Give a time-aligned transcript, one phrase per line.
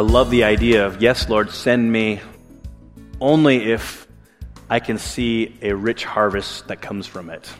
[0.00, 2.22] I love the idea of, yes, Lord, send me
[3.20, 4.08] only if
[4.70, 7.52] I can see a rich harvest that comes from it.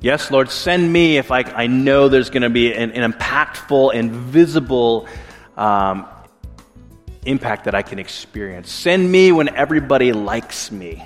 [0.00, 3.94] Yes, Lord, send me if I, I know there's going to be an, an, impactful
[3.94, 5.06] and visible
[5.54, 6.06] um,
[7.26, 8.72] impact that I can experience.
[8.72, 11.04] Send me when everybody likes me.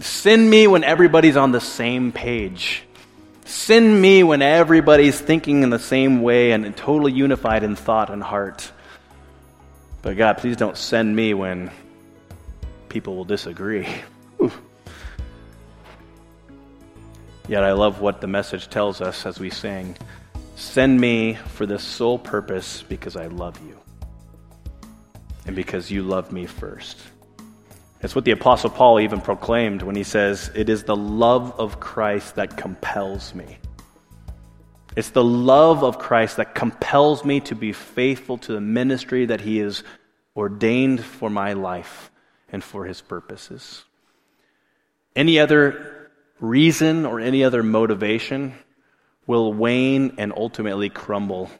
[0.00, 2.82] Send me when everybody's on the same page.
[3.44, 8.20] Send me when everybody's thinking in the same way and totally unified in thought and
[8.20, 8.72] heart.
[10.02, 11.70] But God, please don't send me when
[12.88, 13.88] people will disagree.
[17.48, 19.96] Yet I love what the message tells us as we sing
[20.54, 23.78] Send me for this sole purpose because I love you
[25.46, 26.98] and because you love me first.
[28.02, 31.80] It's what the Apostle Paul even proclaimed when he says, It is the love of
[31.80, 33.58] Christ that compels me.
[34.94, 39.40] It's the love of Christ that compels me to be faithful to the ministry that
[39.40, 39.82] he has
[40.36, 42.10] ordained for my life
[42.50, 43.84] and for his purposes.
[45.16, 48.54] Any other reason or any other motivation
[49.26, 51.50] will wane and ultimately crumble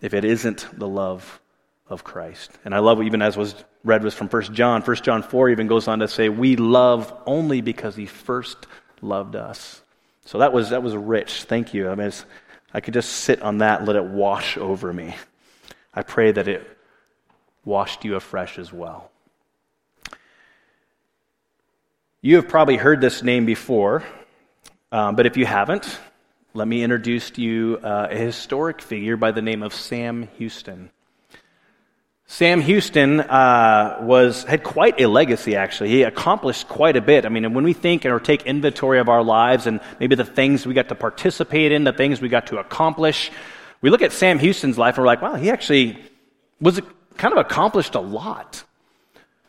[0.00, 1.40] if it isn't the love
[1.88, 2.50] of Christ.
[2.64, 4.82] And I love even as was read was from 1 John.
[4.82, 8.66] 1 John 4 even goes on to say, We love only because he first
[9.02, 9.79] loved us.
[10.30, 11.42] So that was that was rich.
[11.42, 11.90] Thank you.
[11.90, 12.12] I mean
[12.72, 15.16] I could just sit on that and let it wash over me.
[15.92, 16.64] I pray that it
[17.64, 19.10] washed you afresh as well.
[22.22, 24.04] You have probably heard this name before,
[24.92, 25.98] um, but if you haven't,
[26.54, 30.92] let me introduce to you uh, a historic figure by the name of Sam Houston.
[32.30, 35.56] Sam Houston uh, was had quite a legacy.
[35.56, 37.26] Actually, he accomplished quite a bit.
[37.26, 40.64] I mean, when we think or take inventory of our lives and maybe the things
[40.64, 43.32] we got to participate in, the things we got to accomplish,
[43.82, 45.98] we look at Sam Houston's life and we're like, wow, he actually
[46.60, 46.80] was
[47.16, 48.62] kind of accomplished a lot.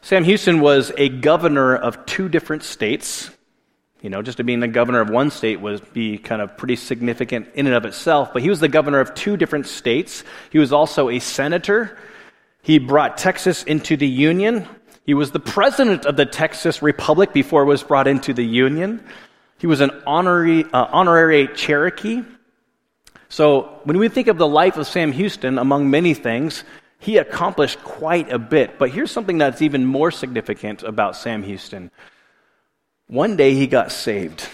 [0.01, 3.29] Sam Houston was a governor of two different states.
[4.01, 7.49] You know, just being the governor of one state would be kind of pretty significant
[7.53, 10.23] in and of itself, but he was the governor of two different states.
[10.49, 11.95] He was also a senator.
[12.61, 14.67] He brought Texas into the Union.
[15.05, 19.03] He was the president of the Texas Republic before it was brought into the Union.
[19.57, 22.23] He was an honorary, uh, honorary Cherokee.
[23.29, 26.63] So when we think of the life of Sam Houston, among many things,
[26.99, 28.77] he accomplished quite a bit.
[28.77, 31.89] But here's something that's even more significant about Sam Houston.
[33.07, 34.47] One day he got saved.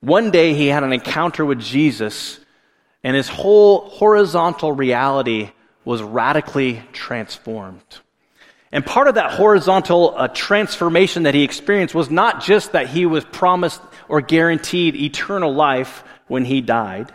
[0.00, 2.38] One day he had an encounter with Jesus,
[3.02, 5.50] and his whole horizontal reality
[5.86, 8.00] was radically transformed.
[8.72, 13.06] And part of that horizontal uh, transformation that he experienced was not just that he
[13.06, 17.12] was promised or guaranteed eternal life when he died,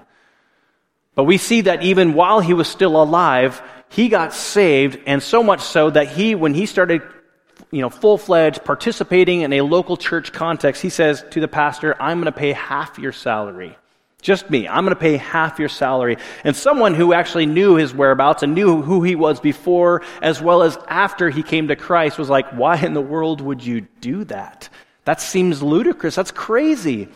[1.14, 5.44] but we see that even while he was still alive, he got saved, and so
[5.44, 7.02] much so that he, when he started,
[7.72, 12.02] you know, full fledged participating in a local church context, he says to the pastor,
[12.02, 13.78] I'm going to pay half your salary.
[14.22, 14.68] Just me.
[14.68, 16.18] I'm going to pay half your salary.
[16.44, 20.62] And someone who actually knew his whereabouts and knew who he was before as well
[20.64, 24.24] as after he came to Christ was like, why in the world would you do
[24.26, 24.70] that?
[25.06, 26.16] That seems ludicrous.
[26.16, 27.08] That's crazy.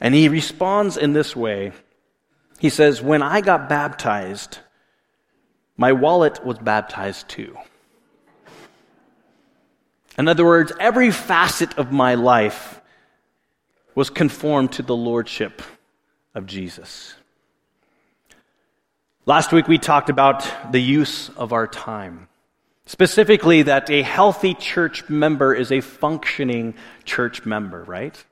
[0.00, 1.72] And he responds in this way
[2.60, 4.58] he says, When I got baptized,
[5.76, 7.56] my wallet was baptized too.
[10.18, 12.82] In other words, every facet of my life
[13.94, 15.62] was conformed to the lordship
[16.34, 17.14] of Jesus.
[19.26, 22.28] Last week we talked about the use of our time.
[22.86, 26.74] Specifically, that a healthy church member is a functioning
[27.04, 28.24] church member, right?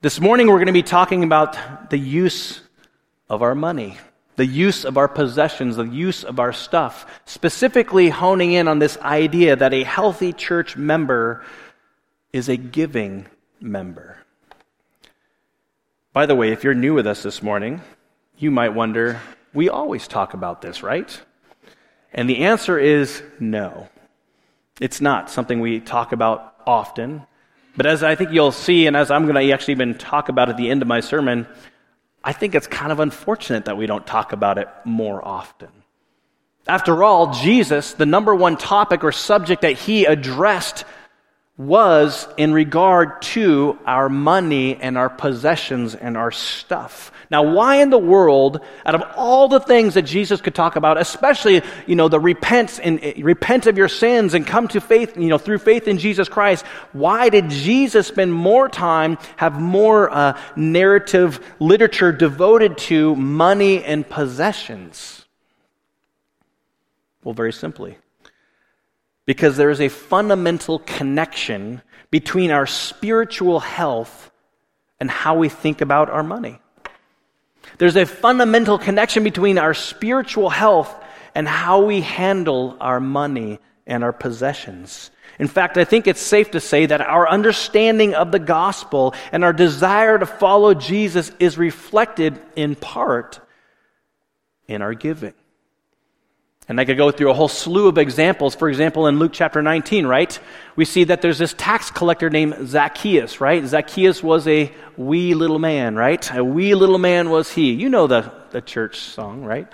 [0.00, 2.62] This morning we're going to be talking about the use
[3.28, 3.98] of our money,
[4.36, 8.96] the use of our possessions, the use of our stuff, specifically honing in on this
[8.98, 11.44] idea that a healthy church member
[12.32, 13.26] is a giving
[13.60, 14.16] member.
[16.12, 17.82] By the way, if you're new with us this morning,
[18.36, 19.20] you might wonder,
[19.54, 21.20] we always talk about this, right?
[22.12, 23.88] And the answer is no.
[24.80, 27.22] It's not something we talk about often.
[27.76, 30.48] But as I think you'll see, and as I'm going to actually even talk about
[30.48, 31.46] at the end of my sermon,
[32.24, 35.68] I think it's kind of unfortunate that we don't talk about it more often.
[36.66, 40.84] After all, Jesus, the number one topic or subject that he addressed
[41.60, 47.12] was in regard to our money and our possessions and our stuff.
[47.30, 50.98] Now, why in the world, out of all the things that Jesus could talk about,
[50.98, 55.28] especially, you know, the repent and repent of your sins and come to faith, you
[55.28, 60.40] know, through faith in Jesus Christ, why did Jesus spend more time, have more uh,
[60.56, 65.26] narrative literature devoted to money and possessions?
[67.22, 67.98] Well, very simply.
[69.30, 74.28] Because there is a fundamental connection between our spiritual health
[74.98, 76.60] and how we think about our money.
[77.78, 80.92] There's a fundamental connection between our spiritual health
[81.32, 85.12] and how we handle our money and our possessions.
[85.38, 89.44] In fact, I think it's safe to say that our understanding of the gospel and
[89.44, 93.38] our desire to follow Jesus is reflected in part
[94.66, 95.34] in our giving.
[96.70, 98.54] And I could go through a whole slew of examples.
[98.54, 100.38] For example, in Luke chapter 19, right?
[100.76, 103.66] We see that there's this tax collector named Zacchaeus, right?
[103.66, 106.32] Zacchaeus was a wee little man, right?
[106.32, 107.72] A wee little man was he.
[107.72, 109.66] You know the, the church song, right?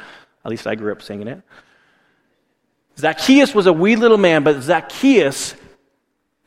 [0.43, 1.43] At least I grew up singing it.
[2.97, 5.55] Zacchaeus was a wee little man, but Zacchaeus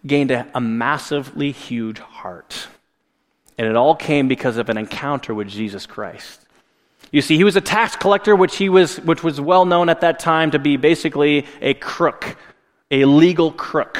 [0.07, 2.69] gained a, a massively huge heart.
[3.59, 6.47] And it all came because of an encounter with Jesus Christ.
[7.11, 10.01] You see, he was a tax collector, which, he was, which was well known at
[10.01, 12.37] that time to be basically a crook,
[12.91, 13.97] a legal crook.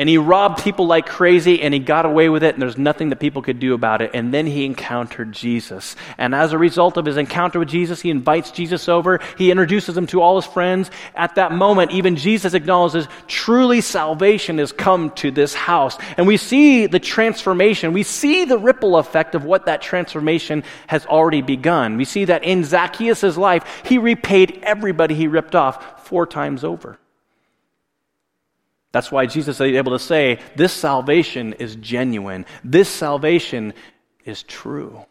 [0.00, 3.08] And he robbed people like crazy and he got away with it, and there's nothing
[3.08, 4.12] that people could do about it.
[4.14, 5.96] And then he encountered Jesus.
[6.16, 9.18] And as a result of his encounter with Jesus, he invites Jesus over.
[9.36, 10.88] He introduces him to all his friends.
[11.16, 15.98] At that moment, even Jesus acknowledges truly salvation has come to this house.
[16.16, 17.92] And we see the transformation.
[17.92, 21.96] We see the ripple effect of what that transformation has already begun.
[21.96, 27.00] We see that in Zacchaeus' life, he repaid everybody he ripped off four times over.
[28.98, 32.44] That's why Jesus is able to say, This salvation is genuine.
[32.64, 33.72] This salvation
[34.24, 35.06] is true.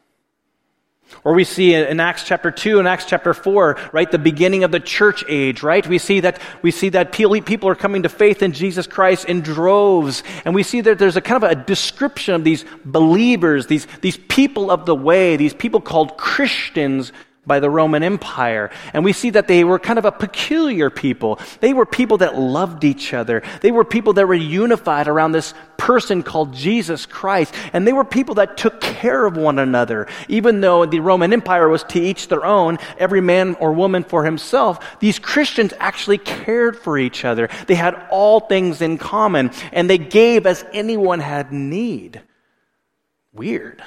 [1.24, 4.74] Or we see in Acts chapter 2 and Acts chapter 4, right, the beginning of
[4.74, 5.88] the church age, right?
[5.88, 9.40] We see that, we see that people are coming to faith in Jesus Christ in
[9.40, 10.22] droves.
[10.44, 14.18] And we see that there's a kind of a description of these believers, these, these
[14.18, 17.14] people of the way, these people called Christians
[17.48, 18.70] by the Roman Empire.
[18.94, 21.40] And we see that they were kind of a peculiar people.
[21.62, 23.42] They were people that loved each other.
[23.62, 27.54] They were people that were unified around this person called Jesus Christ.
[27.74, 30.08] And they were people that took care of one another.
[30.28, 34.26] Even though the Roman Empire was to each their own, every man or woman for
[34.26, 37.50] himself, these Christians actually cared for each other.
[37.68, 42.22] They had all things in common and they gave as anyone had need.
[43.34, 43.84] Weird.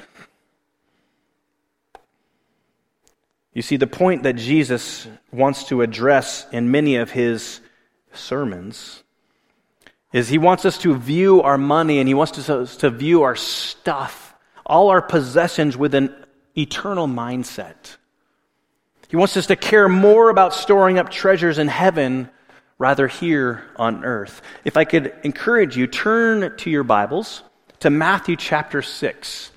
[3.53, 7.61] You see, the point that Jesus wants to address in many of his
[8.13, 9.03] sermons
[10.13, 13.37] is he wants us to view our money and he wants us to view our
[13.37, 16.15] stuff, all our possessions with an
[16.57, 17.97] eternal mindset.
[19.09, 22.31] He wants us to care more about storing up treasures in heaven
[22.79, 24.43] rather here on earth.
[24.65, 27.43] If I could encourage you, turn to your Bibles
[27.81, 29.51] to Matthew chapter 6.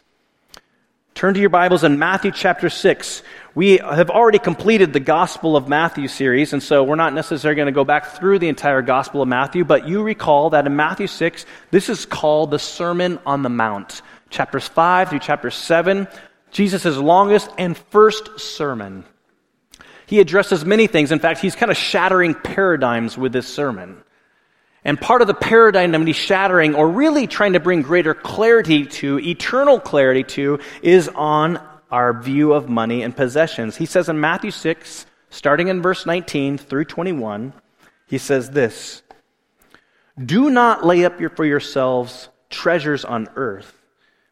[1.13, 3.21] Turn to your Bibles in Matthew chapter 6.
[3.55, 7.67] We have already completed the Gospel of Matthew series, and so we're not necessarily going
[7.67, 11.05] to go back through the entire Gospel of Matthew, but you recall that in Matthew
[11.05, 14.01] 6, this is called the Sermon on the Mount.
[14.31, 16.07] Chapters 5 through chapter 7,
[16.49, 19.05] Jesus' longest and first sermon.
[20.07, 21.11] He addresses many things.
[21.11, 24.03] In fact, he's kind of shattering paradigms with this sermon.
[24.83, 28.87] And part of the paradigm that he's shattering, or really trying to bring greater clarity
[28.87, 31.59] to, eternal clarity to, is on
[31.93, 33.77] our view of money and possessions.
[33.77, 37.53] He says in Matthew 6, starting in verse 19 through 21,
[38.07, 39.03] he says this
[40.17, 43.79] Do not lay up for yourselves treasures on earth,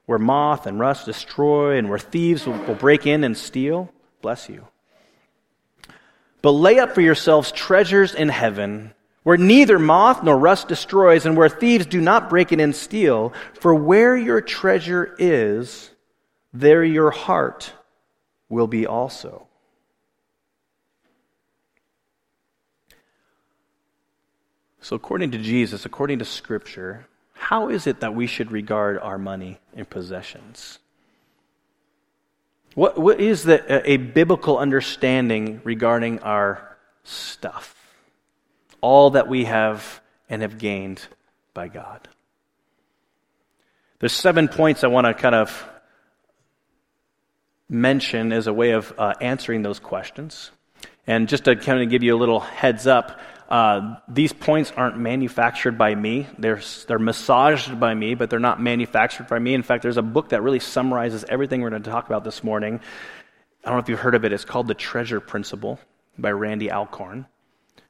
[0.08, 3.94] where moth and rust destroy, and where thieves will, will break in and steal.
[4.24, 4.66] Bless you.
[6.42, 11.38] But lay up for yourselves treasures in heaven, where neither moth nor rust destroys, and
[11.38, 13.34] where thieves do not break in and steal.
[13.54, 15.92] For where your treasure is,
[16.54, 17.74] there your heart
[18.50, 19.48] will be also.
[24.82, 29.18] So, according to Jesus, according to Scripture, how is it that we should regard our
[29.18, 30.80] money and possessions?
[32.74, 37.76] What, what is the, a, a biblical understanding regarding our stuff?
[38.82, 41.06] All that we have and have gained
[41.54, 42.08] by God.
[44.00, 45.71] There's seven points I want to kind of
[47.72, 50.52] mention as a way of uh, answering those questions.
[51.08, 54.98] And just to kind of give you a little heads up, uh, these points aren't
[54.98, 56.28] manufactured by me.
[56.38, 59.54] They're, they're massaged by me, but they're not manufactured by me.
[59.54, 62.44] In fact, there's a book that really summarizes everything we're going to talk about this
[62.44, 62.82] morning.
[63.64, 64.34] I don't know if you've heard of it.
[64.34, 65.80] It's called The Treasure Principle
[66.18, 67.26] by Randy Alcorn.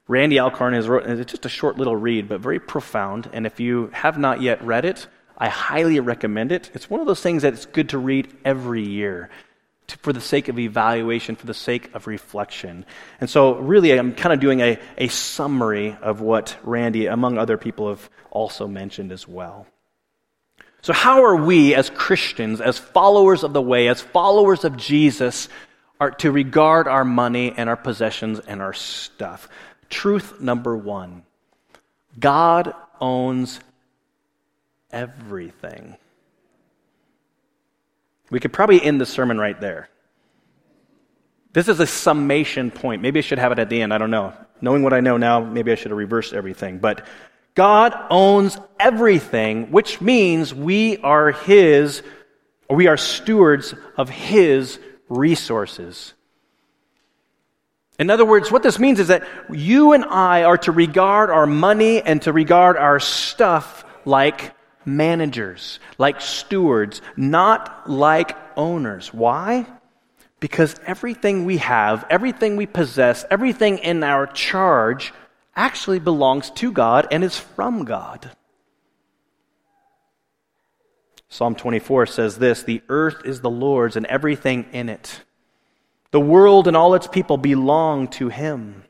[0.08, 3.30] Randy Alcorn has wrote, it's just a short little read, but very profound.
[3.34, 5.08] And if you have not yet read it,
[5.38, 6.70] I highly recommend it.
[6.74, 9.30] It's one of those things that it's good to read every year
[9.94, 12.86] for the sake of evaluation, for the sake of reflection.
[13.20, 17.58] And so, really, I'm kind of doing a, a summary of what Randy, among other
[17.58, 19.68] people, have also mentioned as well.
[20.82, 25.48] So, how are we as Christians, as followers of the way, as followers of Jesus,
[26.00, 29.48] are to regard our money and our possessions and our stuff?
[29.90, 31.24] Truth number one
[32.20, 33.60] God owns
[34.92, 35.98] everything.
[38.32, 39.90] We could probably end the sermon right there.
[41.54, 43.02] This is a summation point.
[43.02, 43.94] Maybe I should have it at the end.
[43.94, 44.34] I don't know.
[44.62, 46.80] Knowing what I know now, maybe I should have reversed everything.
[46.80, 47.06] But
[47.56, 52.02] God owns everything, which means we are His,
[52.70, 56.14] or we are stewards of His resources.
[58.00, 61.46] In other words, what this means is that you and I are to regard our
[61.46, 64.54] money and to regard our stuff like
[64.86, 69.14] managers, like stewards, not like owners.
[69.14, 69.66] Why?
[70.40, 75.14] Because everything we have, everything we possess, everything in our charge
[75.56, 78.32] actually belongs to God and is from God.
[81.30, 85.22] Psalm 24 says this The earth is the Lord's and everything in it.
[86.12, 88.84] The world and all its people belong to Him.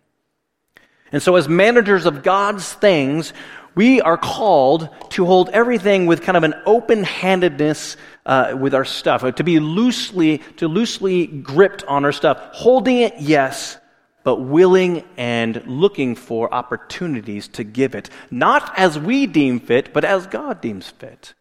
[1.12, 3.34] And so, as managers of God's things,
[3.76, 8.86] we are called to hold everything with kind of an open handedness uh, with our
[8.86, 13.78] stuff, to be loosely, to loosely gripped on our stuff, holding it, yes,
[14.24, 20.06] but willing and looking for opportunities to give it, not as we deem fit, but
[20.06, 21.34] as God deems fit.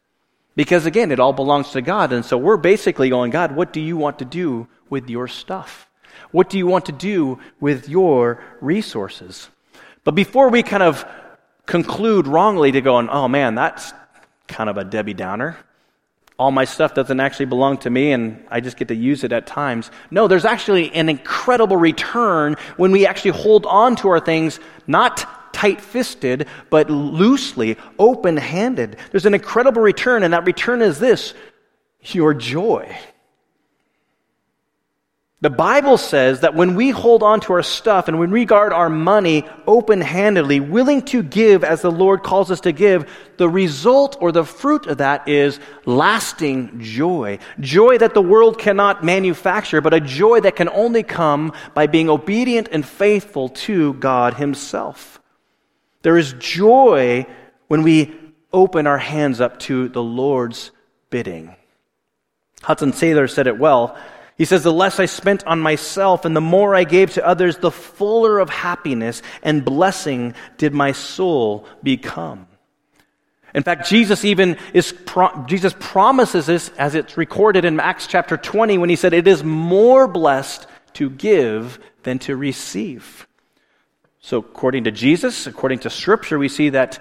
[0.57, 2.13] Because again, it all belongs to God.
[2.13, 5.89] And so we're basically going, God, what do you want to do with your stuff?
[6.33, 9.49] What do you want to do with your resources?
[10.05, 11.05] But before we kind of
[11.71, 13.93] conclude wrongly to going, oh man, that's
[14.49, 15.57] kind of a Debbie Downer.
[16.37, 19.31] All my stuff doesn't actually belong to me and I just get to use it
[19.31, 19.93] at times.
[20.11, 24.59] No, there's actually an incredible return when we actually hold on to our things,
[24.89, 28.97] not tight fisted, but loosely, open handed.
[29.13, 31.35] There's an incredible return, and that return is this
[32.03, 32.99] your joy.
[35.43, 38.75] The Bible says that when we hold on to our stuff and when we guard
[38.75, 43.49] our money open handedly, willing to give as the Lord calls us to give, the
[43.49, 47.39] result or the fruit of that is lasting joy.
[47.59, 52.11] Joy that the world cannot manufacture, but a joy that can only come by being
[52.11, 55.23] obedient and faithful to God Himself.
[56.03, 57.25] There is joy
[57.69, 58.15] when we
[58.53, 60.71] open our hands up to the Lord's
[61.09, 61.57] bidding.
[62.61, 63.97] Hudson Taylor said it well.
[64.41, 67.59] He says, The less I spent on myself and the more I gave to others,
[67.59, 72.47] the fuller of happiness and blessing did my soul become.
[73.55, 74.95] In fact, Jesus even is,
[75.45, 79.45] Jesus promises this as it's recorded in Acts chapter 20 when he said, It is
[79.45, 83.29] more blessed to give than to receive.
[84.21, 86.99] So, according to Jesus, according to Scripture, we see that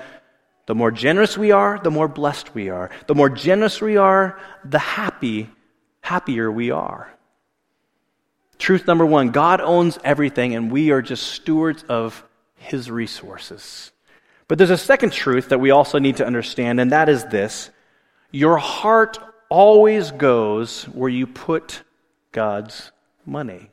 [0.66, 2.90] the more generous we are, the more blessed we are.
[3.08, 5.50] The more generous we are, the happy,
[6.02, 7.14] happier we are.
[8.60, 12.24] Truth number one God owns everything, and we are just stewards of
[12.56, 13.92] his resources.
[14.48, 17.72] But there's a second truth that we also need to understand, and that is this
[18.32, 19.18] your heart
[19.50, 21.82] always goes where you put
[22.32, 22.92] God's
[23.26, 23.72] money.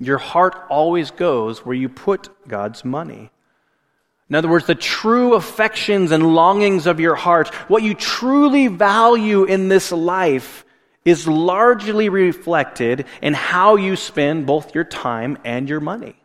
[0.00, 3.30] Your heart always goes where you put God's money.
[4.28, 9.44] In other words, the true affections and longings of your heart, what you truly value
[9.44, 10.61] in this life,
[11.04, 16.16] is largely reflected in how you spend both your time and your money.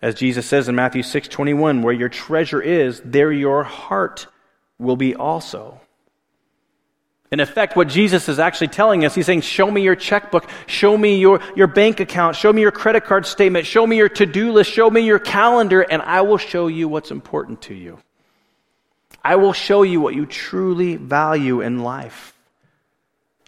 [0.00, 4.26] As Jesus says in Matthew 6:21, where your treasure is, there your heart
[4.78, 5.80] will be also.
[7.32, 10.96] In effect, what Jesus is actually telling us, he's saying, Show me your checkbook, show
[10.96, 14.26] me your, your bank account, show me your credit card statement, show me your to
[14.26, 17.98] do list, show me your calendar, and I will show you what's important to you.
[19.24, 22.35] I will show you what you truly value in life.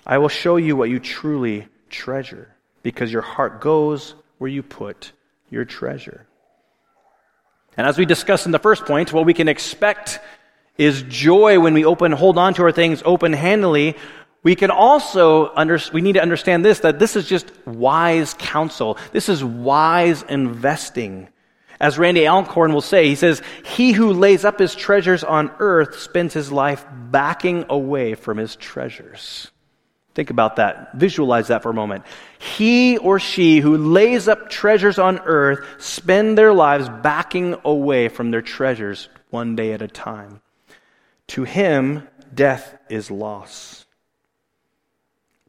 [0.09, 2.49] I will show you what you truly treasure,
[2.83, 5.12] because your heart goes where you put
[5.50, 6.27] your treasure.
[7.77, 10.19] And as we discussed in the first point, what we can expect
[10.79, 13.97] is joy when we open, hold on to our things open handedly.
[14.43, 18.97] We can also under, we need to understand this that this is just wise counsel.
[19.12, 21.29] This is wise investing.
[21.81, 25.99] As Randy Alcorn will say, he says, He who lays up his treasures on earth
[26.00, 29.50] spends his life backing away from his treasures.
[30.19, 30.95] Think about that.
[30.95, 32.05] Visualize that for a moment.
[32.41, 38.33] He or she who lays up treasures on earth spend their lives backing away from
[38.33, 40.41] their treasures one day at a time.
[41.29, 43.87] To him, death is loss.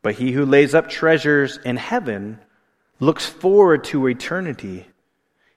[0.03, 2.37] But he who lays up treasures in heaven
[2.99, 4.85] looks forward to eternity.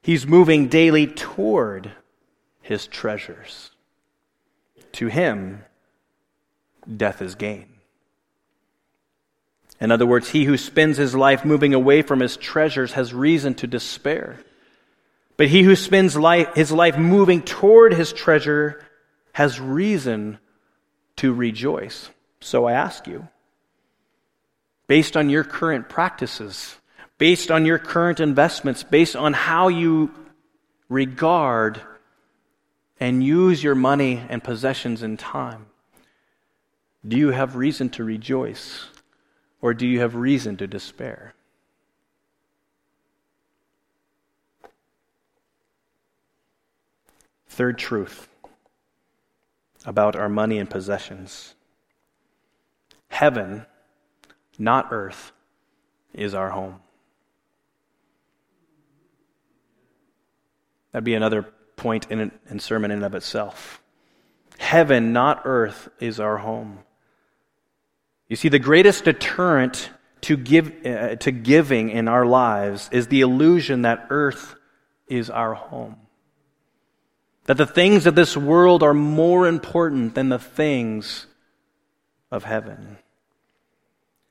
[0.00, 1.92] He's moving daily toward
[2.62, 3.72] his treasures.
[4.92, 5.66] To him,
[6.96, 7.71] death is gain.
[9.82, 13.54] In other words, he who spends his life moving away from his treasures has reason
[13.54, 14.38] to despair.
[15.36, 18.80] But he who spends life, his life moving toward his treasure
[19.32, 20.38] has reason
[21.16, 22.10] to rejoice.
[22.38, 23.26] So I ask you,
[24.86, 26.76] based on your current practices,
[27.18, 30.14] based on your current investments, based on how you
[30.88, 31.80] regard
[33.00, 35.66] and use your money and possessions and time,
[37.06, 38.86] do you have reason to rejoice
[39.62, 41.34] or do you have reason to despair?
[47.48, 48.28] Third truth
[49.86, 51.54] about our money and possessions
[53.08, 53.66] heaven,
[54.58, 55.32] not earth,
[56.14, 56.80] is our home.
[60.90, 61.42] That'd be another
[61.76, 63.82] point in, in sermon in and of itself.
[64.58, 66.80] Heaven, not earth, is our home.
[68.32, 69.90] You see, the greatest deterrent
[70.22, 74.54] to, give, uh, to giving in our lives is the illusion that earth
[75.06, 75.96] is our home.
[77.44, 81.26] That the things of this world are more important than the things
[82.30, 82.96] of heaven.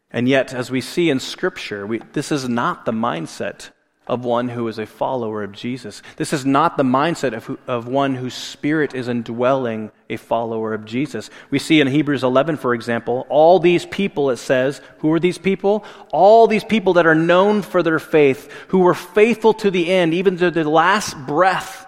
[0.09, 3.69] And yet, as we see in Scripture, we, this is not the mindset
[4.07, 6.01] of one who is a follower of Jesus.
[6.17, 10.85] This is not the mindset of, of one whose spirit is indwelling a follower of
[10.85, 11.29] Jesus.
[11.51, 15.37] We see in Hebrews 11, for example, all these people, it says, who are these
[15.37, 15.85] people?
[16.11, 20.13] All these people that are known for their faith, who were faithful to the end,
[20.13, 21.87] even to the last breath.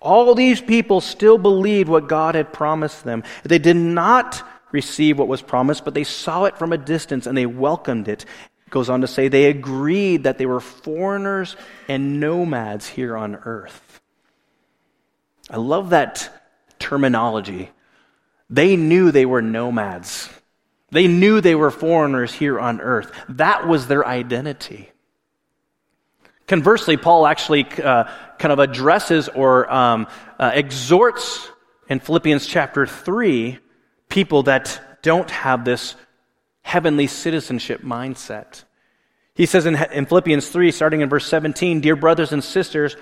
[0.00, 3.24] All these people still believed what God had promised them.
[3.42, 7.36] They did not receive what was promised, but they saw it from a distance and
[7.36, 8.24] they welcomed it
[8.72, 11.54] goes on to say they agreed that they were foreigners
[11.88, 14.00] and nomads here on earth.
[15.48, 16.28] I love that
[16.78, 17.70] terminology.
[18.50, 20.28] They knew they were nomads.
[20.90, 23.12] They knew they were foreigners here on earth.
[23.28, 24.90] That was their identity.
[26.46, 28.04] Conversely, Paul actually uh,
[28.38, 30.06] kind of addresses or um,
[30.38, 31.48] uh, exhorts
[31.88, 33.58] in Philippians chapter 3
[34.08, 35.94] people that don't have this
[36.62, 38.64] heavenly citizenship mindset.
[39.34, 42.96] He says in, in Philippians 3, starting in verse 17, Dear brothers and sisters,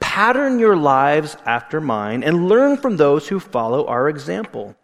[0.00, 4.76] pattern your lives after mine and learn from those who follow our example.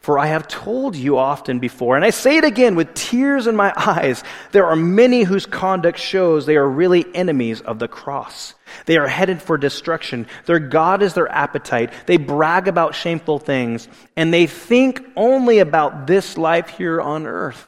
[0.00, 3.54] For I have told you often before, and I say it again with tears in
[3.54, 8.54] my eyes, there are many whose conduct shows they are really enemies of the cross.
[8.86, 10.26] They are headed for destruction.
[10.46, 11.92] Their God is their appetite.
[12.06, 17.66] They brag about shameful things, and they think only about this life here on earth.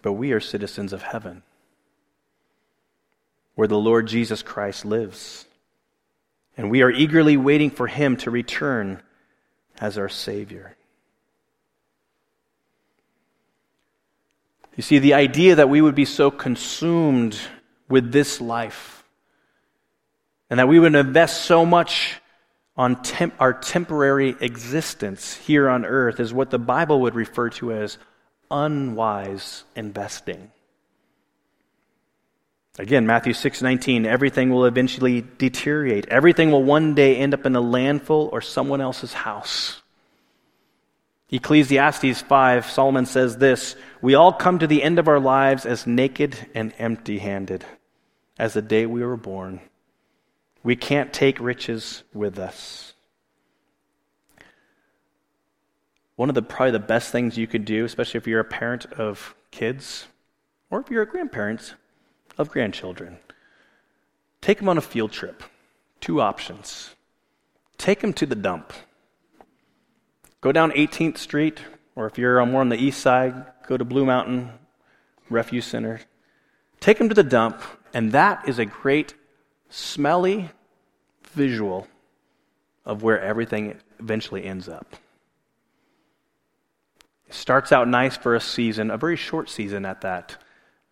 [0.00, 1.42] But we are citizens of heaven,
[3.56, 5.44] where the Lord Jesus Christ lives
[6.56, 9.02] and we are eagerly waiting for him to return
[9.80, 10.76] as our Savior.
[14.76, 17.38] You see, the idea that we would be so consumed
[17.88, 19.04] with this life
[20.50, 22.20] and that we would invest so much
[22.76, 27.72] on temp- our temporary existence here on earth is what the Bible would refer to
[27.72, 27.98] as
[28.50, 30.50] unwise investing.
[32.78, 36.08] Again, Matthew 6:19, everything will eventually deteriorate.
[36.08, 39.80] Everything will one day end up in a landfill or someone else's house.
[41.30, 45.86] Ecclesiastes 5, Solomon says this, we all come to the end of our lives as
[45.86, 47.64] naked and empty-handed
[48.38, 49.60] as the day we were born.
[50.62, 52.94] We can't take riches with us.
[56.16, 58.86] One of the probably the best things you could do, especially if you're a parent
[58.92, 60.06] of kids
[60.70, 61.74] or if you're a grandparent,
[62.38, 63.18] of grandchildren.
[64.40, 65.42] Take them on a field trip.
[66.00, 66.94] Two options.
[67.78, 68.72] Take them to the dump.
[70.40, 71.60] Go down 18th Street,
[71.96, 74.50] or if you're more on the east side, go to Blue Mountain
[75.30, 76.00] Refuge Center.
[76.80, 77.62] Take them to the dump,
[77.94, 79.14] and that is a great,
[79.70, 80.50] smelly
[81.32, 81.88] visual
[82.84, 84.96] of where everything eventually ends up.
[87.26, 90.36] It starts out nice for a season, a very short season at that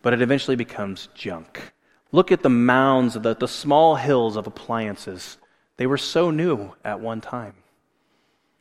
[0.02, 1.72] but it eventually becomes junk.
[2.10, 5.38] Look at the mounds, the, the small hills of appliances.
[5.78, 7.54] They were so new at one time.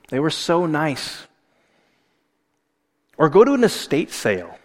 [0.09, 1.27] They were so nice.
[3.17, 4.57] Or go to an estate sale.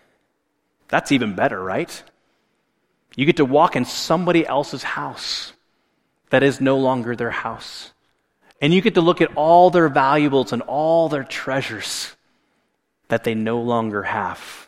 [0.89, 2.03] That's even better, right?
[3.17, 5.53] You get to walk in somebody else's house
[6.31, 7.93] that is no longer their house.
[8.61, 12.17] And you get to look at all their valuables and all their treasures.
[13.09, 14.66] that they no longer have.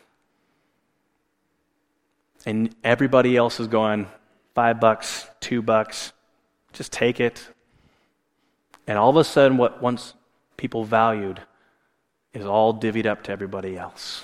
[2.45, 4.07] And everybody else is going,
[4.55, 6.13] five bucks, two bucks,
[6.73, 7.47] just take it.
[8.87, 10.13] And all of a sudden, what once
[10.57, 11.41] people valued
[12.33, 14.23] is all divvied up to everybody else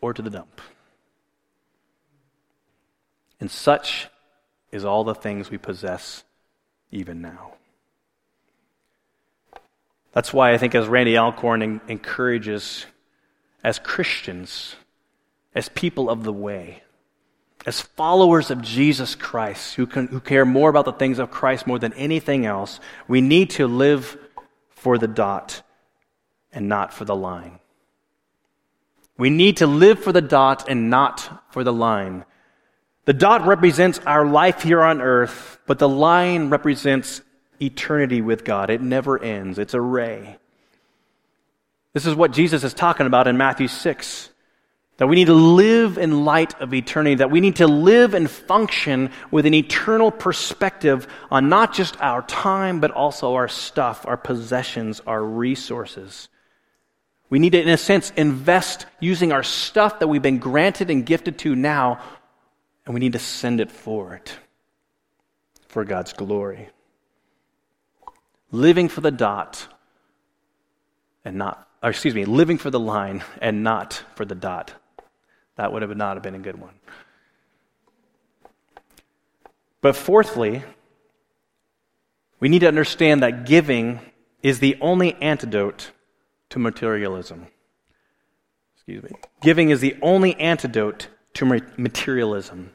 [0.00, 0.60] or to the dump.
[3.40, 4.08] And such
[4.72, 6.24] is all the things we possess
[6.90, 7.54] even now.
[10.12, 12.86] That's why I think, as Randy Alcorn encourages,
[13.62, 14.76] as Christians,
[15.56, 16.82] as people of the way,
[17.64, 21.66] as followers of Jesus Christ, who, can, who care more about the things of Christ
[21.66, 24.18] more than anything else, we need to live
[24.68, 25.62] for the dot
[26.52, 27.58] and not for the line.
[29.16, 32.26] We need to live for the dot and not for the line.
[33.06, 37.22] The dot represents our life here on earth, but the line represents
[37.62, 38.68] eternity with God.
[38.68, 40.36] It never ends, it's a ray.
[41.94, 44.28] This is what Jesus is talking about in Matthew 6.
[44.98, 48.30] That we need to live in light of eternity, that we need to live and
[48.30, 54.16] function with an eternal perspective on not just our time, but also our stuff, our
[54.16, 56.28] possessions, our resources.
[57.28, 61.04] We need to, in a sense, invest using our stuff that we've been granted and
[61.04, 62.00] gifted to now,
[62.86, 64.30] and we need to send it forward
[65.68, 66.70] for God's glory.
[68.50, 69.66] Living for the dot
[71.22, 74.72] and not, excuse me, living for the line and not for the dot.
[75.56, 76.74] That would have not have been a good one.
[79.80, 80.62] But fourthly,
[82.40, 84.00] we need to understand that giving
[84.42, 85.92] is the only antidote
[86.50, 87.46] to materialism.
[88.74, 89.10] Excuse me.
[89.42, 92.72] Giving is the only antidote to materialism.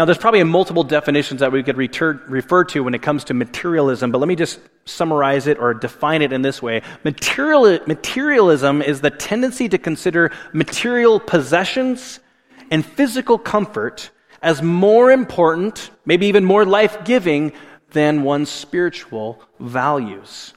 [0.00, 3.34] Now, there's probably multiple definitions that we could retur- refer to when it comes to
[3.34, 6.80] materialism, but let me just summarize it or define it in this way.
[7.04, 12.18] Material- materialism is the tendency to consider material possessions
[12.70, 14.08] and physical comfort
[14.40, 17.52] as more important, maybe even more life giving,
[17.90, 20.54] than one's spiritual values.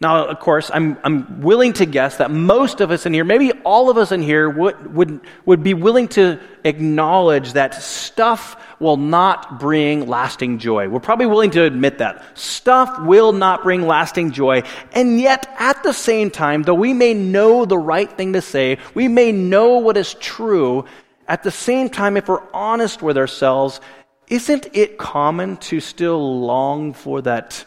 [0.00, 3.52] Now, of course, I'm, I'm willing to guess that most of us in here, maybe
[3.64, 8.96] all of us in here, would, would, would be willing to acknowledge that stuff will
[8.96, 10.88] not bring lasting joy.
[10.88, 12.38] We're probably willing to admit that.
[12.38, 14.62] Stuff will not bring lasting joy.
[14.92, 18.78] And yet, at the same time, though we may know the right thing to say,
[18.94, 20.86] we may know what is true,
[21.28, 23.82] at the same time, if we're honest with ourselves,
[24.28, 27.66] isn't it common to still long for that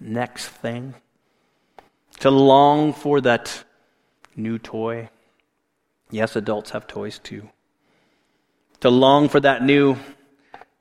[0.00, 0.94] next thing?
[2.22, 3.64] To long for that
[4.36, 5.10] new toy.
[6.12, 7.48] Yes, adults have toys too.
[8.78, 9.96] To long for that new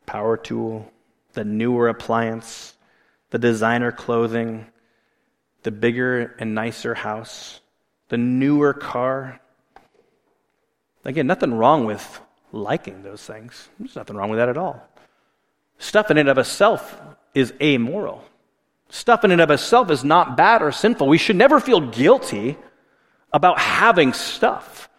[0.06, 0.91] power tool,
[1.34, 2.75] the newer appliance,
[3.32, 4.67] the designer clothing,
[5.63, 7.60] the bigger and nicer house,
[8.10, 9.41] the newer car.
[11.04, 13.67] Again, nothing wrong with liking those things.
[13.80, 14.88] There's nothing wrong with that at all.
[15.80, 17.01] Stuff in and of itself
[17.34, 18.23] is amoral.
[18.91, 21.08] Stuff in and of itself is not bad or sinful.
[21.08, 22.58] We should never feel guilty
[23.32, 24.89] about having stuff.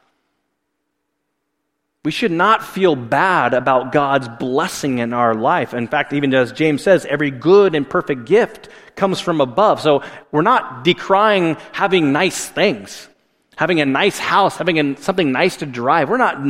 [2.03, 5.75] We should not feel bad about God's blessing in our life.
[5.75, 9.83] In fact, even as James says, every good and perfect gift comes from above.
[9.83, 10.03] So
[10.33, 13.11] we're not decrying having nice things,
[13.57, 16.09] having a nice house, having something nice to drive.
[16.09, 16.43] We're not,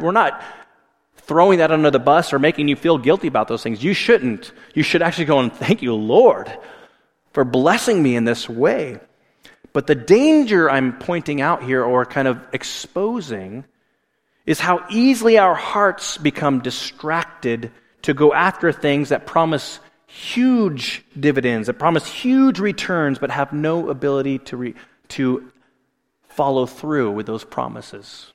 [0.00, 0.42] we're not
[1.14, 3.84] throwing that under the bus or making you feel guilty about those things.
[3.84, 4.50] You shouldn't.
[4.74, 6.52] You should actually go and thank you, Lord
[7.32, 8.98] for blessing me in this way.
[9.72, 13.64] But the danger I'm pointing out here, or kind of exposing,
[14.46, 17.70] is how easily our hearts become distracted
[18.02, 23.90] to go after things that promise huge dividends, that promise huge returns, but have no
[23.90, 24.74] ability to, re-
[25.08, 25.52] to
[26.30, 28.32] follow through with those promises.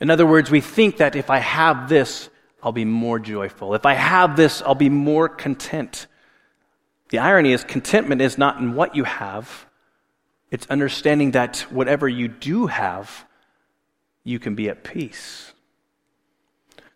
[0.00, 2.28] In other words, we think that if I have this,
[2.62, 3.74] I'll be more joyful.
[3.74, 6.06] If I have this, I'll be more content.
[7.10, 9.66] The irony is, contentment is not in what you have,
[10.50, 13.26] it's understanding that whatever you do have,
[14.22, 15.52] you can be at peace.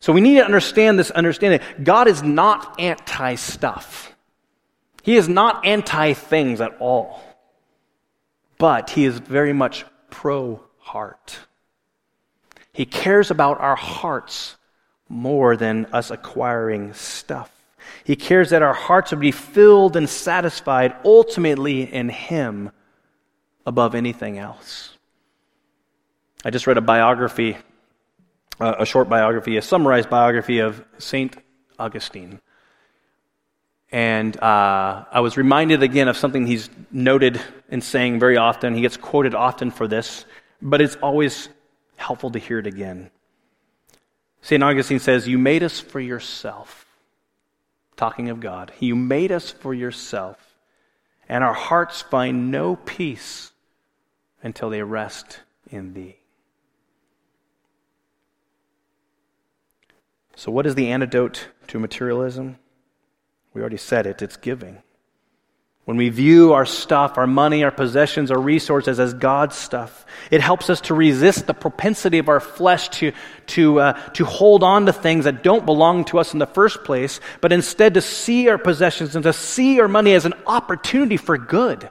[0.01, 1.61] So we need to understand this understanding.
[1.83, 4.15] God is not anti stuff.
[5.03, 7.21] He is not anti things at all.
[8.59, 11.39] But he is very much pro heart.
[12.73, 14.57] He cares about our hearts
[15.09, 17.51] more than us acquiring stuff.
[18.05, 22.71] He cares that our hearts would be filled and satisfied ultimately in Him
[23.67, 24.97] above anything else.
[26.45, 27.57] I just read a biography,
[28.61, 31.37] a short biography, a summarized biography of St.
[31.79, 32.41] Augustine.
[33.91, 38.75] And uh, I was reminded again of something he's noted and saying very often.
[38.75, 40.27] He gets quoted often for this,
[40.61, 41.49] but it's always
[41.97, 43.11] helpful to hear it again.
[44.43, 44.63] St.
[44.63, 46.87] Augustine says, You made us for yourself.
[47.99, 48.73] Talking of God.
[48.79, 50.57] You made us for yourself,
[51.29, 53.51] and our hearts find no peace
[54.41, 56.21] until they rest in Thee.
[60.37, 62.59] So, what is the antidote to materialism?
[63.53, 64.85] We already said it it's giving.
[65.89, 70.43] When we view our stuff, our money, our possessions, our resources as God's stuff, it
[70.43, 73.13] helps us to resist the propensity of our flesh to,
[73.47, 76.85] to, uh, to hold on to things that don't belong to us in the first
[76.85, 81.17] place, but instead to see our possessions and to see our money as an opportunity
[81.17, 81.91] for good.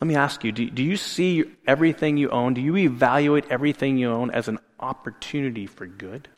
[0.00, 3.98] Let me ask you do, do you see everything you own, do you evaluate everything
[3.98, 6.30] you own as an opportunity for good?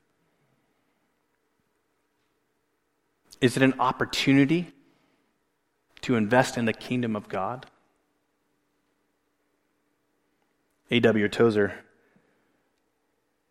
[3.40, 4.73] Is it an opportunity
[6.04, 7.66] to invest in the kingdom of God?
[10.90, 11.28] A.W.
[11.28, 11.74] Tozer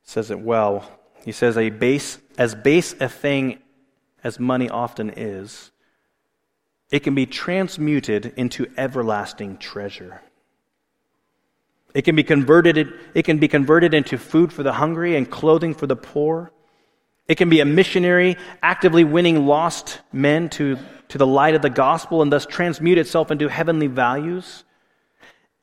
[0.03, 0.89] says it well.
[1.25, 3.59] He says, a base, as base a thing
[4.23, 5.71] as money often is,
[6.91, 10.21] it can be transmuted into everlasting treasure.
[11.93, 15.73] It can be converted, it can be converted into food for the hungry and clothing
[15.73, 16.51] for the poor.
[17.27, 20.77] It can be a missionary actively winning lost men to,
[21.09, 24.63] to the light of the gospel and thus transmute itself into heavenly values.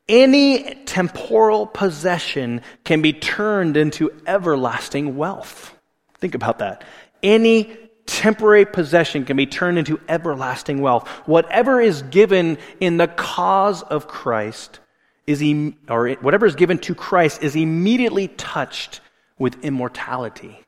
[0.09, 5.77] Any temporal possession can be turned into everlasting wealth.
[6.19, 6.83] Think about that.
[7.23, 11.07] Any temporary possession can be turned into everlasting wealth.
[11.27, 14.81] Whatever is given in the cause of Christ
[15.27, 15.43] is,
[15.89, 19.01] or whatever is given to Christ is immediately touched
[19.39, 20.60] with immortality.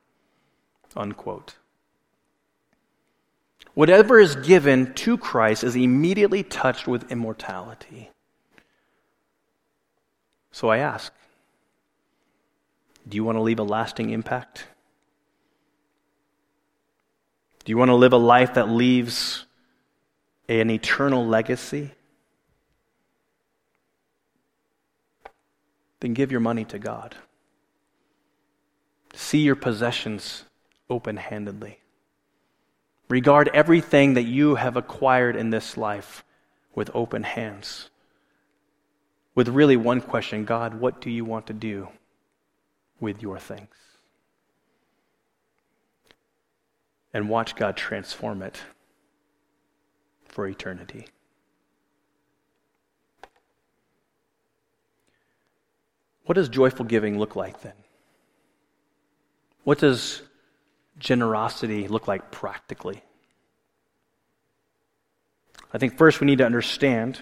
[0.96, 1.56] Unquote.
[3.74, 8.10] Whatever is given to Christ is immediately touched with immortality.
[10.50, 11.12] So I ask
[13.08, 14.66] do you want to leave a lasting impact?
[17.64, 19.46] Do you want to live a life that leaves
[20.48, 21.92] an eternal legacy?
[26.00, 27.16] Then give your money to God.
[29.14, 30.44] See your possessions
[30.92, 31.78] open handedly.
[33.08, 36.22] Regard everything that you have acquired in this life
[36.74, 37.88] with open hands.
[39.34, 41.88] With really one question God, what do you want to do
[43.00, 43.74] with your things?
[47.14, 48.60] And watch God transform it
[50.26, 51.06] for eternity.
[56.26, 57.74] What does joyful giving look like then?
[59.64, 60.22] What does
[60.98, 63.02] generosity look like practically?
[65.72, 67.20] I think first we need to understand,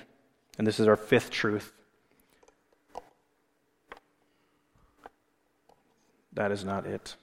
[0.58, 1.72] and this is our fifth truth.
[6.32, 7.16] That is not it.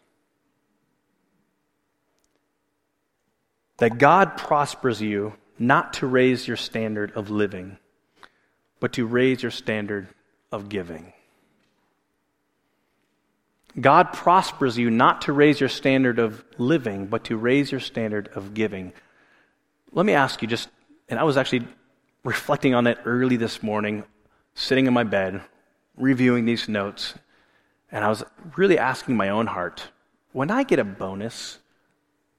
[3.78, 7.78] That God prospers you not to raise your standard of living,
[8.80, 10.08] but to raise your standard
[10.52, 11.14] of giving.
[13.80, 18.30] God prospers you not to raise your standard of living, but to raise your standard
[18.34, 18.92] of giving.
[19.92, 20.70] Let me ask you just,
[21.10, 21.68] and I was actually
[22.24, 24.04] reflecting on that early this morning,
[24.56, 25.42] sitting in my bed,
[25.96, 27.14] reviewing these notes,
[27.92, 28.24] and I was
[28.56, 29.90] really asking my own heart
[30.34, 31.60] when I get a bonus,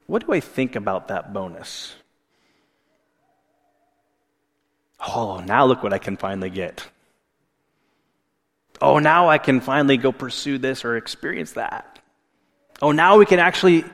[0.06, 1.94] what do I think about that bonus?
[5.00, 6.86] Oh, now look what I can finally get
[8.80, 11.98] oh, now I can finally go pursue this or experience that.
[12.80, 13.84] Oh, now we can actually,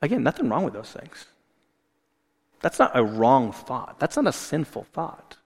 [0.00, 1.26] again, nothing wrong with those things.
[2.60, 3.98] That's not a wrong thought.
[3.98, 5.36] That's not a sinful thought.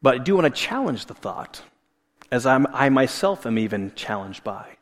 [0.00, 1.62] But I do want to challenge the thought,
[2.30, 4.76] as I'm, I myself am even challenged by.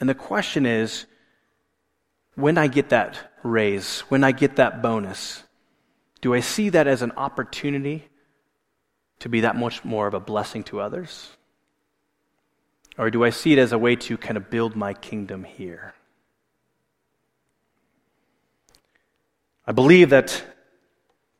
[0.00, 1.06] And the question is
[2.34, 5.44] when I get that raise, when I get that bonus,
[6.20, 8.08] do I see that as an opportunity
[9.24, 11.30] to be that much more of a blessing to others?
[12.98, 15.94] Or do I see it as a way to kind of build my kingdom here?
[19.66, 20.44] I believe that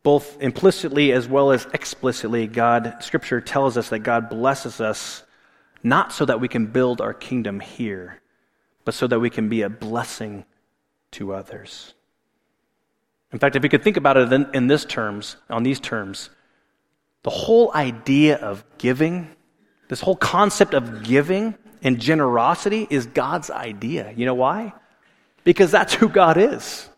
[0.02, 5.22] both implicitly as well as explicitly, God, Scripture tells us that God blesses us
[5.82, 8.22] not so that we can build our kingdom here,
[8.86, 10.46] but so that we can be a blessing
[11.10, 11.92] to others.
[13.30, 16.30] In fact, if you could think about it in, in this terms, on these terms,
[17.24, 19.28] the whole idea of giving,
[19.88, 24.14] this whole concept of giving and generosity is God's idea.
[24.16, 24.72] You know why?
[25.44, 26.88] because that's who God is.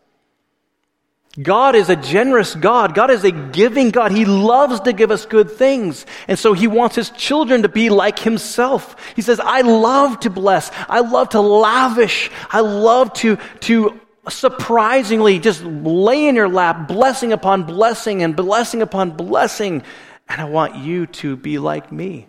[1.39, 2.95] God is a generous God.
[2.95, 4.11] God is a giving God.
[4.11, 6.07] He loves to give us good things.
[6.27, 8.95] And so he wants his children to be like himself.
[9.15, 10.71] He says, I love to bless.
[10.89, 12.31] I love to lavish.
[12.49, 18.81] I love to, to surprisingly just lay in your lap, blessing upon blessing and blessing
[18.81, 19.83] upon blessing.
[20.29, 22.27] And I want you to be like me.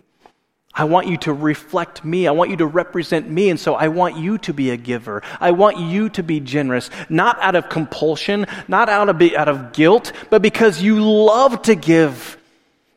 [0.73, 2.27] I want you to reflect me.
[2.27, 3.49] I want you to represent me.
[3.49, 5.21] And so I want you to be a giver.
[5.39, 9.73] I want you to be generous, not out of compulsion, not out of, out of
[9.73, 12.37] guilt, but because you love to give.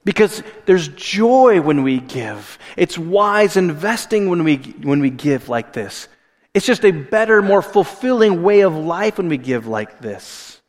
[0.04, 2.58] Because there's joy when we give.
[2.76, 6.08] It's wise investing when we, when we give like this.
[6.54, 10.60] It's just a better, more fulfilling way of life when we give like this.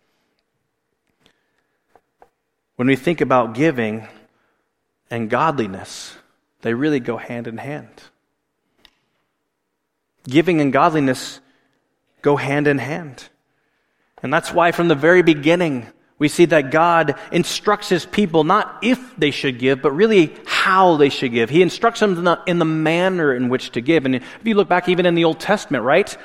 [2.76, 4.08] When we think about giving
[5.14, 6.18] and godliness,
[6.64, 8.02] they really go hand in hand.
[10.24, 11.40] Giving and godliness
[12.24, 13.30] go hand in hand.
[14.24, 15.86] And that's why from the very beginning,
[16.18, 20.98] we see that God instructs his people not if they should give, but really how
[20.98, 21.52] they should give.
[21.52, 24.06] He instructs them in the, in the manner in which to give.
[24.06, 26.18] And if you look back even in the Old Testament, right?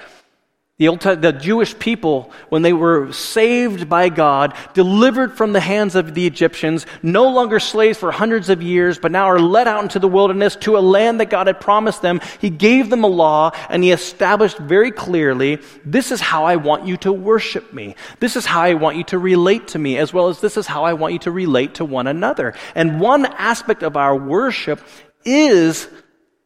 [0.79, 5.97] The, Old, the Jewish people, when they were saved by God, delivered from the hands
[5.97, 9.83] of the Egyptians, no longer slaves for hundreds of years, but now are led out
[9.83, 12.21] into the wilderness to a land that God had promised them.
[12.41, 16.87] He gave them a law and he established very clearly, this is how I want
[16.87, 17.97] you to worship me.
[18.21, 20.69] This is how I want you to relate to me, as well as this is
[20.69, 22.55] how I want you to relate to one another.
[22.77, 24.81] And one aspect of our worship
[25.25, 25.89] is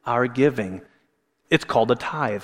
[0.06, 0.80] our giving.
[1.50, 2.42] It's called a tithe.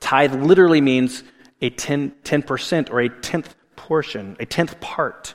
[0.00, 1.22] Tithe literally means
[1.60, 5.34] a 10, 10% or a tenth portion, a tenth part.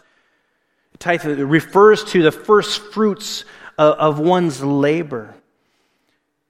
[0.99, 3.45] Tithe refers to the first fruits
[3.78, 5.36] of, of one's labor.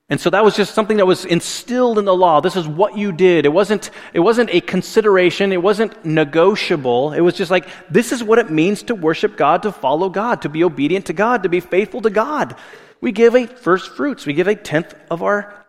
[0.08, 2.40] And so that was just something that was instilled in the law.
[2.40, 3.46] This is what you did.
[3.46, 5.52] It wasn't, it wasn't a consideration.
[5.52, 7.14] It wasn't negotiable.
[7.14, 10.44] It was just like, this is what it means to worship God, to follow God,
[10.44, 12.56] to be obedient to God, to be faithful to God.
[13.02, 14.28] We give a first fruits.
[14.28, 15.66] We give a tenth of our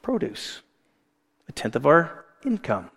[0.00, 0.62] produce
[1.52, 2.90] a tenth of our income.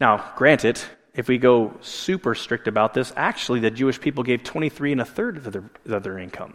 [0.00, 0.80] Now, granted,
[1.14, 5.04] if we go super strict about this, actually the Jewish people gave 23 and a
[5.04, 6.54] third of their, of their income.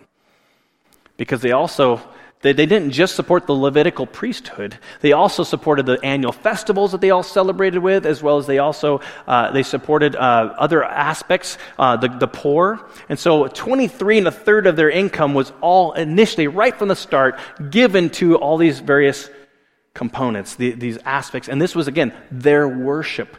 [1.16, 2.02] Because they also,
[2.42, 7.00] they, they didn't just support the Levitical priesthood, they also supported the annual festivals that
[7.00, 11.58] they all celebrated with, as well as they also, uh, they supported uh, other aspects,
[11.78, 12.86] uh, the, the poor.
[13.08, 16.96] And so 23 and a third of their income was all initially, right from the
[16.96, 19.30] start, given to all these various
[19.94, 21.50] components, the, these aspects.
[21.50, 23.38] And this was, again, their worship.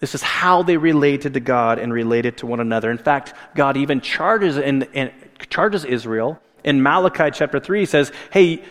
[0.00, 2.90] This is how they related to God and related to one another.
[2.90, 5.12] In fact, God even charges, in, in,
[5.48, 6.40] charges Israel.
[6.64, 8.62] In Malachi chapter 3, he says, Hey,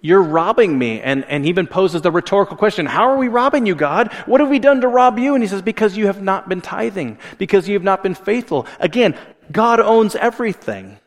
[0.00, 1.00] you're robbing me.
[1.00, 4.12] And, and he even poses the rhetorical question How are we robbing you, God?
[4.26, 5.34] What have we done to rob you?
[5.34, 8.66] And he says, Because you have not been tithing, because you have not been faithful.
[8.78, 9.16] Again,
[9.52, 10.98] God owns everything.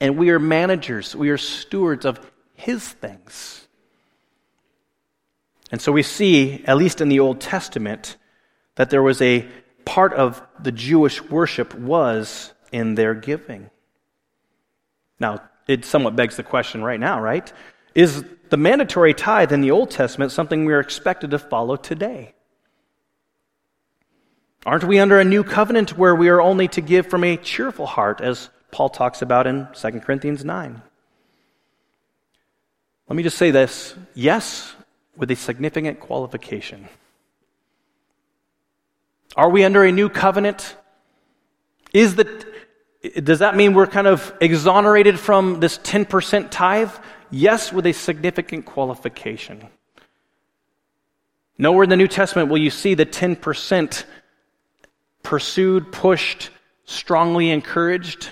[0.00, 2.18] And we are managers, we are stewards of
[2.54, 3.61] his things.
[5.72, 8.16] And so we see, at least in the Old Testament,
[8.76, 9.48] that there was a
[9.84, 13.70] part of the Jewish worship was in their giving.
[15.18, 17.50] Now, it somewhat begs the question right now, right?
[17.94, 22.34] Is the mandatory tithe in the Old Testament something we are expected to follow today?
[24.64, 27.86] Aren't we under a new covenant where we are only to give from a cheerful
[27.86, 30.82] heart, as Paul talks about in 2 Corinthians 9?
[33.08, 34.74] Let me just say this yes,
[35.16, 36.88] with a significant qualification.
[39.36, 40.76] Are we under a new covenant?
[41.92, 42.46] Is the,
[43.22, 46.92] does that mean we're kind of exonerated from this 10% tithe?
[47.30, 49.68] Yes, with a significant qualification.
[51.58, 54.04] Nowhere in the New Testament will you see the 10%
[55.22, 56.50] pursued, pushed,
[56.84, 58.30] strongly encouraged.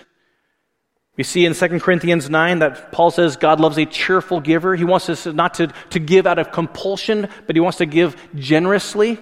[1.20, 4.75] We see in 2 Corinthians 9 that Paul says God loves a cheerful giver.
[4.75, 8.16] He wants us not to, to give out of compulsion, but he wants to give
[8.37, 9.18] generously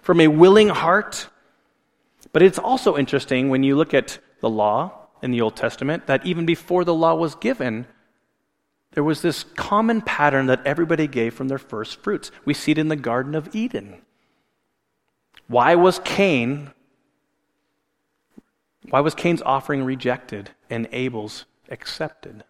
[0.00, 1.28] from a willing heart.
[2.32, 6.24] But it's also interesting when you look at the law in the Old Testament that
[6.24, 7.86] even before the law was given,
[8.92, 12.30] there was this common pattern that everybody gave from their first fruits.
[12.46, 14.00] We see it in the Garden of Eden.
[15.48, 16.70] Why was Cain
[18.88, 22.44] why was Cain's offering rejected and Abel's accepted?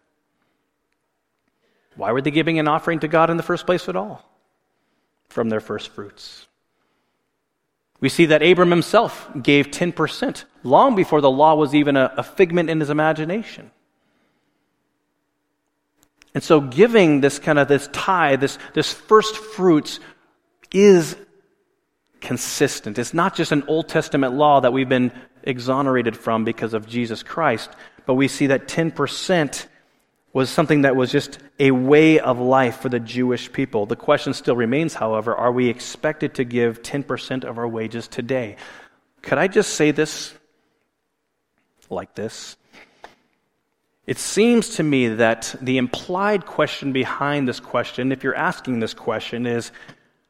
[1.95, 4.27] Why were they giving an offering to God in the first place at all?
[5.29, 6.47] From their first fruits.
[7.99, 12.23] We see that Abram himself gave 10% long before the law was even a, a
[12.23, 13.71] figment in his imagination.
[16.33, 19.99] And so giving this kind of this tithe, this, this first fruits,
[20.73, 21.15] is
[22.21, 22.97] consistent.
[22.97, 25.11] It's not just an Old Testament law that we've been
[25.43, 27.69] exonerated from because of Jesus Christ,
[28.05, 29.67] but we see that 10%
[30.33, 33.85] was something that was just a way of life for the Jewish people.
[33.85, 38.57] The question still remains, however, are we expected to give 10% of our wages today?
[39.21, 40.33] Could I just say this
[41.89, 42.57] like this?
[44.05, 48.93] It seems to me that the implied question behind this question, if you're asking this
[48.93, 49.71] question, is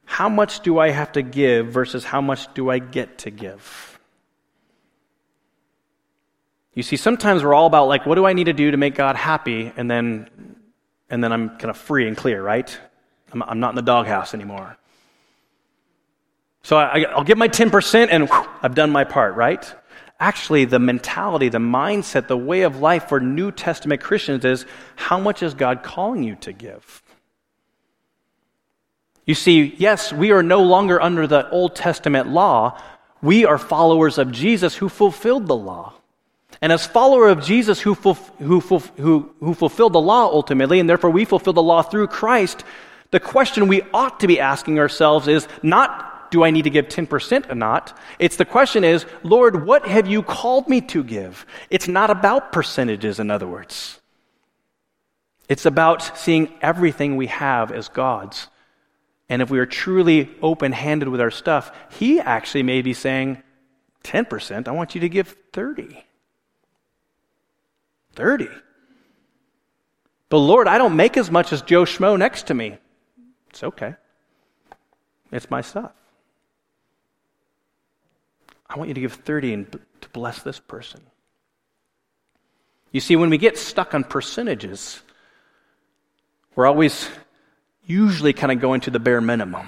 [0.05, 3.92] how much do I have to give versus how much do I get to give?
[6.73, 8.95] You see, sometimes we're all about like, what do I need to do to make
[8.95, 9.71] God happy?
[9.77, 10.29] And then,
[11.09, 12.77] and then I'm kind of free and clear, right?
[13.31, 14.77] I'm, I'm not in the doghouse anymore.
[16.63, 19.71] So I, will give my 10% and whew, I've done my part, right?
[20.19, 24.65] Actually, the mentality, the mindset, the way of life for New Testament Christians is
[24.95, 27.03] how much is God calling you to give?
[29.25, 32.79] You see, yes, we are no longer under the Old Testament law.
[33.21, 35.93] We are followers of Jesus who fulfilled the law.
[36.63, 41.09] And as follower of Jesus who, who, who, who fulfilled the law ultimately, and therefore
[41.09, 42.63] we fulfill the law through Christ,
[43.11, 46.87] the question we ought to be asking ourselves is not, do I need to give
[46.87, 47.99] 10% or not?
[48.17, 51.45] It's the question is, Lord, what have you called me to give?
[51.69, 53.99] It's not about percentages, in other words.
[55.49, 58.47] It's about seeing everything we have as God's
[59.33, 63.41] and if we are truly open handed with our stuff, he actually may be saying,
[64.03, 66.03] 10%, I want you to give 30.
[68.15, 68.47] 30.
[70.29, 72.77] But Lord, I don't make as much as Joe Schmo next to me.
[73.49, 73.95] It's okay.
[75.31, 75.91] It's my stuff.
[78.67, 81.01] I want you to give 30 and to bless this person.
[82.91, 85.01] You see, when we get stuck on percentages,
[86.55, 87.07] we're always
[87.85, 89.67] usually kind of going to the bare minimum.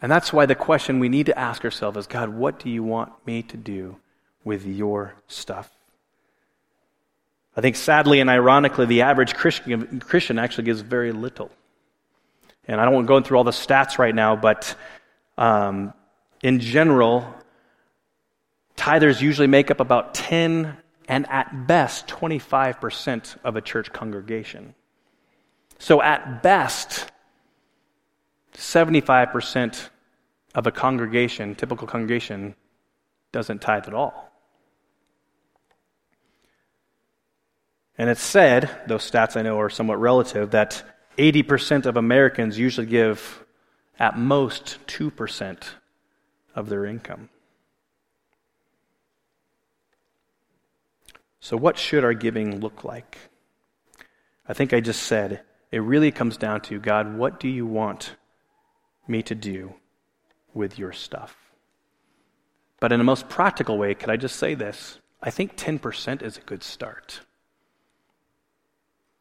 [0.00, 2.82] And that's why the question we need to ask ourselves is God, what do you
[2.82, 3.96] want me to do
[4.44, 5.70] with your stuff?
[7.56, 11.50] I think sadly and ironically, the average Christian, actually gives very little.
[12.68, 14.74] And I don't want to go through all the stats right now, but
[15.38, 15.94] um,
[16.42, 17.34] in general,
[18.76, 20.76] tithers usually make up about 10
[21.08, 24.74] and at best 25% of a church congregation.
[25.78, 27.10] So, at best,
[28.54, 29.88] 75%
[30.54, 32.54] of a congregation, typical congregation,
[33.30, 34.25] doesn't tithe at all.
[37.98, 40.82] And it's said, those stats I know are somewhat relative, that
[41.16, 43.44] 80% of Americans usually give
[43.98, 45.62] at most 2%
[46.54, 47.30] of their income.
[51.40, 53.18] So, what should our giving look like?
[54.48, 58.16] I think I just said it really comes down to God, what do you want
[59.06, 59.74] me to do
[60.54, 61.36] with your stuff?
[62.80, 64.98] But in a most practical way, could I just say this?
[65.22, 67.20] I think 10% is a good start.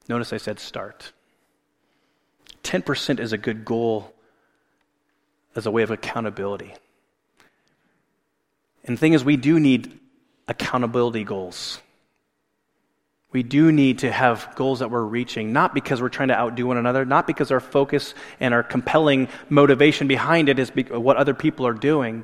[0.07, 1.11] Notice I said start.
[2.63, 4.13] 10% is a good goal
[5.55, 6.73] as a way of accountability.
[8.83, 9.99] And the thing is, we do need
[10.47, 11.79] accountability goals.
[13.31, 16.67] We do need to have goals that we're reaching, not because we're trying to outdo
[16.67, 21.33] one another, not because our focus and our compelling motivation behind it is what other
[21.33, 22.23] people are doing.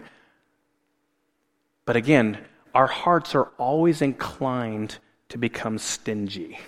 [1.85, 2.37] But again,
[2.73, 6.59] our hearts are always inclined to become stingy.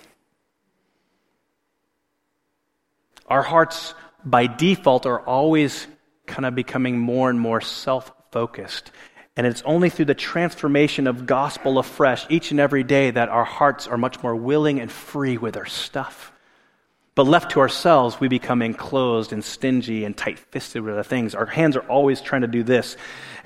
[3.26, 3.94] Our hearts,
[4.24, 5.86] by default, are always
[6.26, 8.90] kind of becoming more and more self focused.
[9.36, 13.44] And it's only through the transformation of gospel afresh each and every day that our
[13.44, 16.32] hearts are much more willing and free with our stuff.
[17.14, 21.34] But left to ourselves, we become enclosed and stingy and tight fisted with our things.
[21.34, 22.96] Our hands are always trying to do this,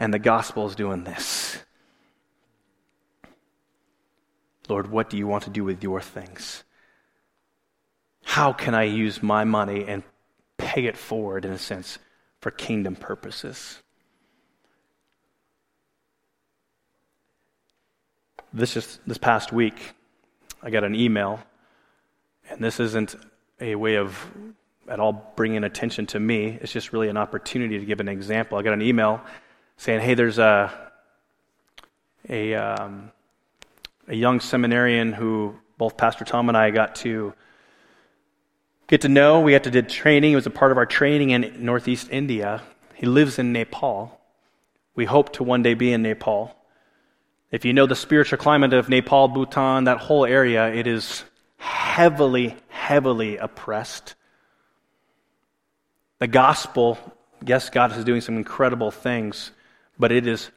[0.01, 1.59] and the gospel is doing this.
[4.69, 6.65] Lord, what do you want to do with your things?
[8.29, 10.03] How can I use my money and
[10.59, 11.99] pay it forward, in a sense,
[12.43, 13.83] for kingdom purposes?
[18.53, 19.95] This just this past week,
[20.63, 21.41] I got an email,
[22.51, 23.17] and this isn't
[23.63, 24.15] a way of
[24.87, 26.59] at all bringing attention to me.
[26.61, 28.59] It's just really an opportunity to give an example.
[28.59, 29.23] I got an email
[29.79, 30.93] saying, "Hey, there's a
[32.29, 33.11] a um,
[34.07, 37.33] a young seminarian who both Pastor Tom and I got to
[38.89, 39.41] get to know.
[39.41, 40.33] We had to do training.
[40.33, 42.63] It was a part of our training in Northeast India.
[42.95, 44.21] He lives in Nepal.
[44.97, 46.57] We hope to one day be in Nepal.
[47.53, 51.23] If you know the spiritual climate of Nepal, Bhutan, that whole area, it is
[51.57, 54.17] heavily, heavily oppressed.
[56.19, 56.99] The gospel
[57.45, 59.53] Yes, God is doing some incredible things,
[59.99, 60.51] but it is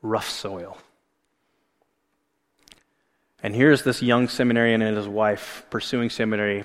[0.00, 0.78] rough soil.
[3.42, 6.64] And here's this young seminarian and his wife pursuing seminary,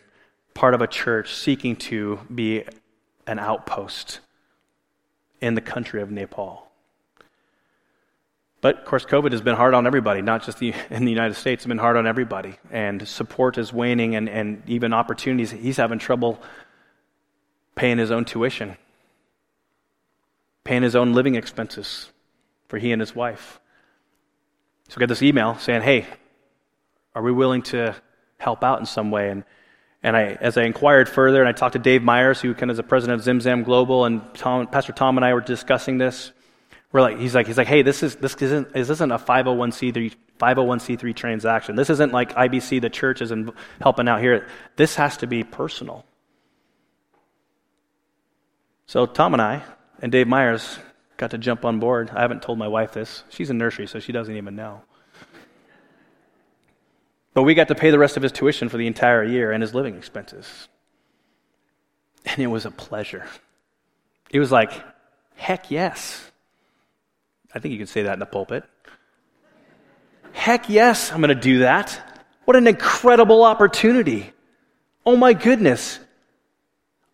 [0.57, 2.63] part of a church seeking to be
[3.27, 4.21] an outpost
[5.39, 6.67] in the country of Nepal.
[8.59, 11.35] But of course, COVID has been hard on everybody, not just the, in the United
[11.35, 11.61] States.
[11.61, 12.55] It's been hard on everybody.
[12.71, 15.51] And support is waning, and, and even opportunities.
[15.51, 16.41] He's having trouble
[17.75, 18.77] paying his own tuition,
[20.63, 22.09] paying his own living expenses
[22.67, 23.59] for he and his wife.
[24.89, 26.07] So we this email saying, hey,
[27.13, 27.95] are we willing to
[28.39, 29.29] help out in some way?
[29.29, 29.43] And,
[30.07, 32.75] and I, as I inquired further, and I talked to Dave Myers, who kind of
[32.75, 36.31] is the president of Zimzam Global, and Tom, Pastor Tom and I were discussing this.
[36.93, 40.15] We're like, he's like, he's like, hey, this is this isn't this isn't a 501c3
[40.39, 41.75] 501c3 transaction.
[41.75, 43.51] This isn't like IBC, the church is in,
[43.81, 44.47] helping out here.
[44.77, 46.05] This has to be personal.
[48.85, 49.63] So Tom and I
[50.01, 50.79] and Dave Myers
[51.17, 52.11] got to jump on board.
[52.11, 53.25] I haven't told my wife this.
[53.27, 54.83] She's in nursery, so she doesn't even know.
[57.37, 59.61] But we got to pay the rest of his tuition for the entire year and
[59.61, 60.67] his living expenses.
[62.25, 63.27] And it was a pleasure.
[64.31, 64.71] It was like,
[65.35, 66.31] heck yes.
[67.53, 68.63] I think you could say that in the pulpit.
[70.31, 72.01] Heck yes, I'm going to do that.
[72.45, 74.33] What an incredible opportunity.
[75.05, 75.99] Oh my goodness.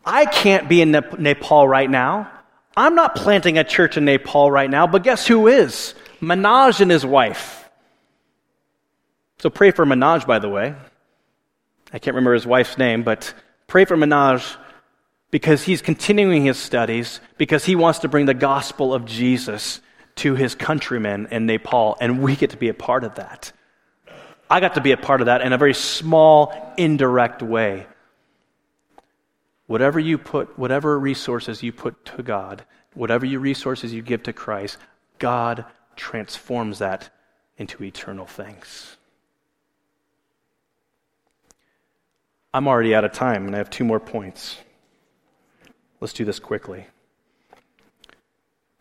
[0.06, 2.32] I can't be in Nepal right now.
[2.78, 5.96] I'm not planting a church in Nepal right now, but guess who is?
[6.22, 7.63] Manoj and his wife.
[9.44, 10.74] So pray for Manoj, by the way.
[11.92, 13.34] I can't remember his wife's name, but
[13.68, 14.56] pray for Manoj
[15.32, 19.82] because he's continuing his studies, because he wants to bring the gospel of Jesus
[20.16, 23.52] to his countrymen in Nepal, and we get to be a part of that.
[24.50, 27.86] I got to be a part of that in a very small, indirect way.
[29.68, 32.64] Whatever you put, whatever resources you put to God,
[32.94, 34.78] whatever resources you give to Christ,
[35.20, 35.66] God
[35.98, 37.10] transforms that
[37.58, 38.96] into eternal things.
[42.54, 44.58] I'm already out of time, and I have two more points.
[46.00, 46.86] Let's do this quickly.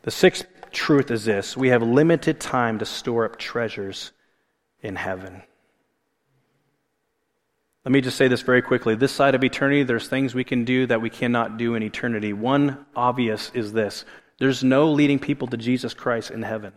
[0.03, 4.13] The sixth truth is this we have limited time to store up treasures
[4.83, 5.43] in heaven.
[7.85, 8.95] Let me just say this very quickly.
[8.95, 12.33] This side of eternity, there's things we can do that we cannot do in eternity.
[12.33, 14.05] One obvious is this
[14.39, 16.73] there's no leading people to Jesus Christ in heaven.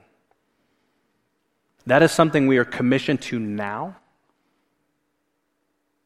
[1.87, 3.97] That is something we are commissioned to now.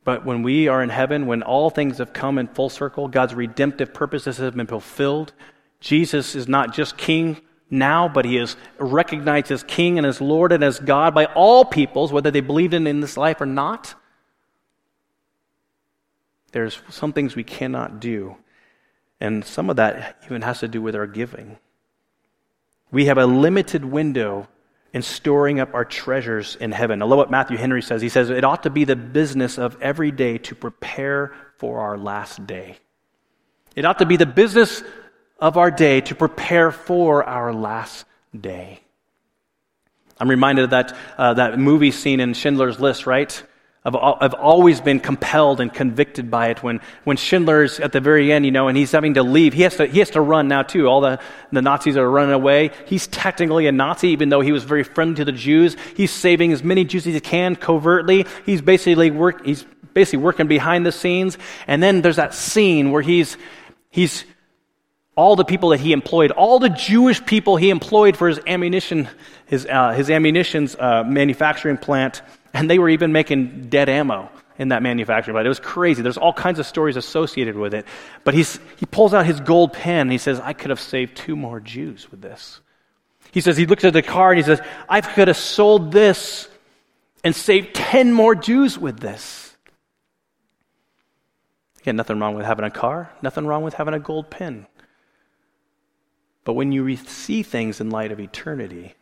[0.04, 3.36] But when we are in heaven, when all things have come in full circle, God's
[3.36, 5.34] redemptive purposes have been fulfilled.
[5.80, 10.52] Jesus is not just king now, but he is recognized as king and as Lord
[10.52, 13.96] and as God by all peoples, whether they believed in in this life or not.
[16.52, 18.38] There's some things we cannot do.
[19.20, 21.58] And some of that even has to do with our giving.
[22.92, 24.48] We have a limited window
[24.94, 27.02] in storing up our treasures in heaven.
[27.02, 28.02] I love what Matthew Henry says.
[28.02, 31.98] He says, It ought to be the business of every day to prepare for our
[31.98, 32.78] last day.
[33.76, 34.84] It ought to be the business
[35.40, 38.06] of our day to prepare for our last
[38.40, 38.82] day.
[40.20, 43.42] I'm reminded of that, uh, that movie scene in Schindler's List, right?
[43.96, 46.62] I've, I've always been compelled and convicted by it.
[46.64, 49.64] When, when Schindler's at the very end, you know, and he's having to leave, he
[49.64, 50.88] has to, he has to run now too.
[50.88, 51.20] All the,
[51.52, 52.72] the Nazis are running away.
[52.86, 55.76] He's technically a Nazi, even though he was very friendly to the Jews.
[55.96, 58.26] He's saving as many Jews as he can covertly.
[58.46, 61.38] He's basically work, he's basically working behind the scenes.
[61.68, 63.38] And then there's that scene where he's,
[63.90, 64.26] he's,
[65.20, 69.10] all the people that he employed, all the Jewish people he employed for his ammunition,
[69.48, 72.22] his, uh, his ammunitions uh, manufacturing plant,
[72.54, 75.46] and they were even making dead ammo in that manufacturing plant.
[75.46, 76.02] It was crazy.
[76.02, 77.86] There's all kinds of stories associated with it.
[78.24, 81.16] But he's, he pulls out his gold pen and he says, I could have saved
[81.16, 82.60] two more Jews with this.
[83.32, 86.50] He says, he looks at the car and he says, I could have sold this
[87.24, 89.56] and saved 10 more Jews with this.
[91.82, 94.68] Again, nothing wrong with having a car, nothing wrong with having a gold pen.
[96.44, 98.96] But when you see things in light of eternity,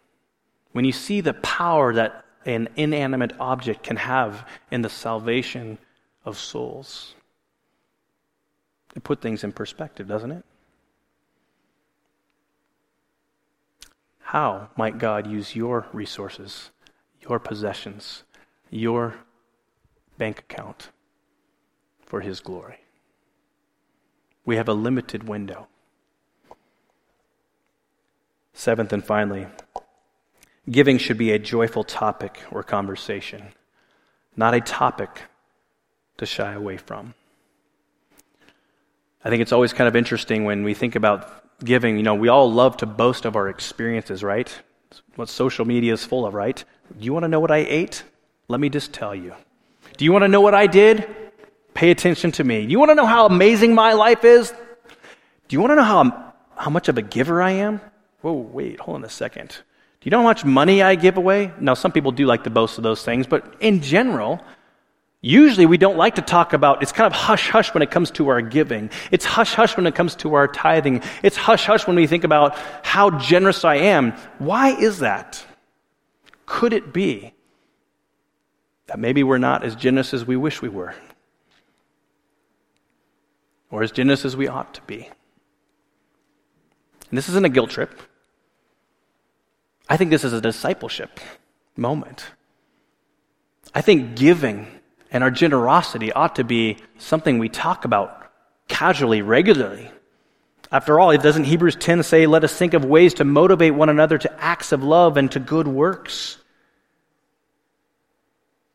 [0.74, 5.78] when you see the power that an inanimate object can have in the salvation
[6.24, 7.14] of souls.
[8.96, 10.46] It put things in perspective, doesn't it?
[14.20, 16.72] How might God use your resources,
[17.22, 18.24] your possessions,
[18.70, 19.16] your
[20.18, 20.90] bank account
[22.06, 22.80] for His glory?
[24.46, 25.68] We have a limited window.
[28.54, 29.48] Seventh and finally,
[30.70, 33.54] Giving should be a joyful topic or conversation,
[34.36, 35.24] not a topic
[36.18, 37.14] to shy away from.
[39.24, 42.28] I think it's always kind of interesting when we think about giving, you know, we
[42.28, 44.54] all love to boast of our experiences, right?
[45.16, 46.64] what social media is full of, right?
[46.98, 48.04] Do you want to know what I ate?
[48.48, 49.34] Let me just tell you.
[49.98, 51.08] Do you want to know what I did?
[51.74, 52.66] Pay attention to me.
[52.66, 54.52] Do you want to know how amazing my life is?
[54.52, 57.82] Do you want to know how, how much of a giver I am?
[58.22, 59.58] Whoa, wait, hold on a second.
[60.00, 61.52] Do you know how much money I give away?
[61.60, 64.42] Now, some people do like to boast of those things, but in general,
[65.22, 68.12] Usually, we don't like to talk about, it's kind of hush hush when it comes
[68.12, 68.92] to our giving.
[69.12, 71.02] It's hush hush when it comes to our tithing.
[71.24, 74.12] It's hush hush when we think about how generous I am.
[74.38, 75.44] Why is that?
[76.46, 77.34] Could it be
[78.86, 80.94] that maybe we're not as generous as we wish we were?
[83.72, 85.10] Or as generous as we ought to be?
[87.10, 88.02] And this isn't a guilt trip.
[89.90, 91.20] I think this is a discipleship
[91.76, 92.26] moment.
[93.74, 94.68] I think giving
[95.12, 98.32] and our generosity ought to be something we talk about
[98.68, 99.90] casually, regularly.
[100.72, 104.18] After all, doesn't Hebrews 10 say, let us think of ways to motivate one another
[104.18, 106.38] to acts of love and to good works?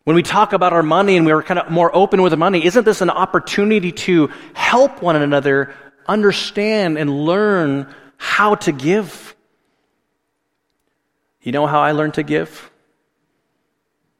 [0.04, 2.64] When we talk about our money and we're kind of more open with the money,
[2.64, 5.74] isn't this an opportunity to help one another
[6.08, 9.36] understand and learn how to give?
[11.42, 12.70] You know how I learned to give?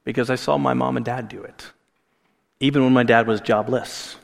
[0.05, 1.73] Because I saw my mom and dad do it
[2.63, 4.17] even when my dad was jobless.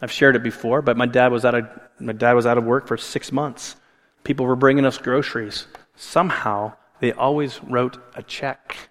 [0.00, 1.68] I've shared it before, but my dad was out of,
[1.98, 3.74] my dad was out of work for six months.
[4.22, 5.66] People were bringing us groceries.
[5.96, 8.90] Somehow, they always wrote a check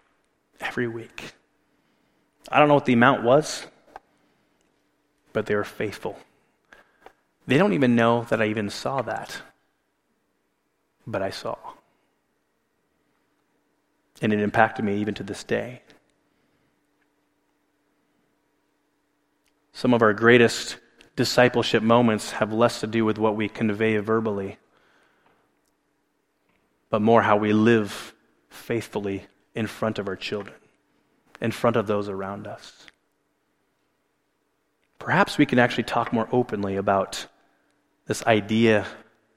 [0.60, 1.34] every week.
[2.52, 3.66] I don't know what the amount was,
[5.32, 6.20] but they were faithful.
[7.48, 9.42] They don't even know that I even saw that,
[11.06, 11.56] but I saw.
[14.22, 15.82] And it impacted me even to this day.
[19.74, 20.78] Some of our greatest
[21.16, 24.58] discipleship moments have less to do with what we convey verbally,
[26.90, 28.14] but more how we live
[28.50, 30.56] faithfully in front of our children,
[31.42, 32.88] in front of those around us.
[35.00, 37.28] Perhaps we can actually talk more openly about
[38.08, 38.86] this idea,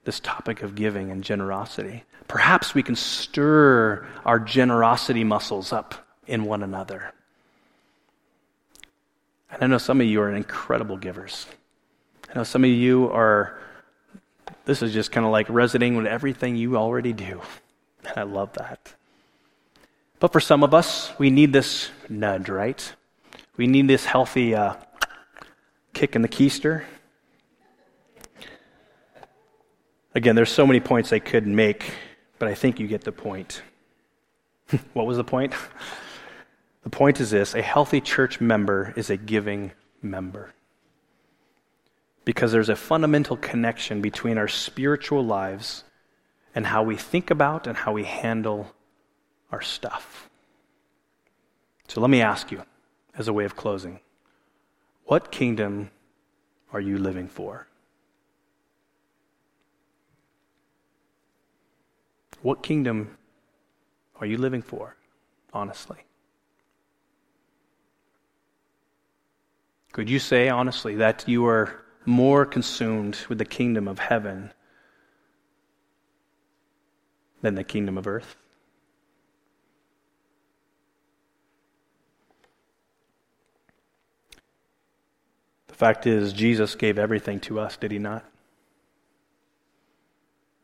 [0.04, 2.04] this topic of giving and generosity.
[2.28, 5.94] Perhaps we can stir our generosity muscles up
[6.26, 7.12] in one another.
[9.50, 11.46] And I know some of you are incredible givers.
[12.30, 13.58] I know some of you are,
[14.64, 17.40] this is just kind of like resonating with everything you already do.
[18.04, 18.94] And I love that.
[20.20, 22.92] But for some of us, we need this nudge, right?
[23.56, 24.74] We need this healthy uh,
[25.92, 26.84] kick in the keister.
[30.14, 31.92] Again, there's so many points I could make,
[32.38, 33.62] but I think you get the point.
[34.92, 35.54] what was the point?
[36.82, 40.54] The point is this a healthy church member is a giving member.
[42.24, 45.84] Because there's a fundamental connection between our spiritual lives
[46.54, 48.74] and how we think about and how we handle
[49.52, 50.28] our stuff.
[51.88, 52.62] So let me ask you,
[53.16, 54.00] as a way of closing,
[55.04, 55.90] what kingdom
[56.72, 57.66] are you living for?
[62.42, 63.18] What kingdom
[64.18, 64.96] are you living for,
[65.52, 65.98] honestly?
[69.92, 74.52] Could you say honestly that you are more consumed with the kingdom of heaven
[77.42, 78.36] than the kingdom of earth?
[85.68, 88.24] The fact is, Jesus gave everything to us, did he not?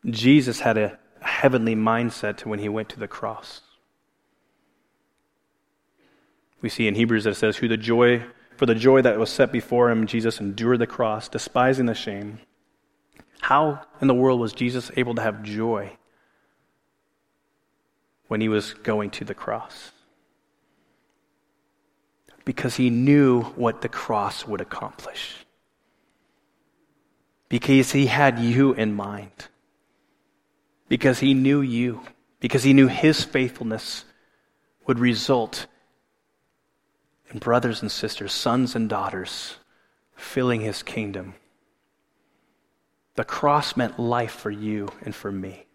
[0.05, 3.61] Jesus had a heavenly mindset to when he went to the cross.
[6.61, 8.23] We see in Hebrews that it says, Who the joy
[8.57, 12.39] for the joy that was set before him, Jesus endured the cross, despising the shame.
[13.39, 15.95] How in the world was Jesus able to have joy
[18.27, 19.91] when he was going to the cross?
[22.45, 25.45] Because he knew what the cross would accomplish.
[27.47, 29.49] Because he had you in mind.
[30.87, 32.01] Because he knew you.
[32.39, 34.05] Because he knew his faithfulness
[34.85, 35.67] would result
[37.31, 39.57] in brothers and sisters, sons and daughters,
[40.15, 41.33] filling his kingdom.
[43.15, 45.65] The cross meant life for you and for me.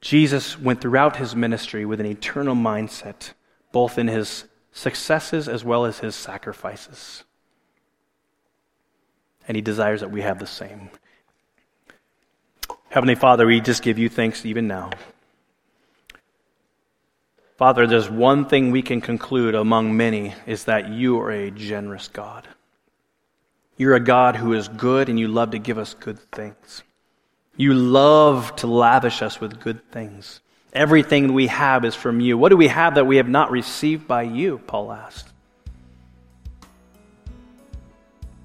[0.00, 3.32] Jesus went throughout his ministry with an eternal mindset,
[3.70, 7.24] both in his successes as well as his sacrifices.
[9.46, 10.90] And he desires that we have the same.
[12.90, 14.90] Heavenly Father, we just give you thanks even now.
[17.56, 22.08] Father, there's one thing we can conclude among many is that you are a generous
[22.08, 22.48] God.
[23.76, 26.82] You're a God who is good and you love to give us good things.
[27.56, 30.40] You love to lavish us with good things.
[30.72, 32.36] Everything we have is from you.
[32.36, 34.58] What do we have that we have not received by you?
[34.66, 35.28] Paul asked.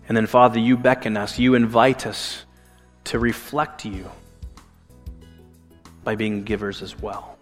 [0.08, 2.46] And then, Father, you beckon us, you invite us
[3.06, 4.12] to reflect you
[6.06, 7.38] by being givers as well.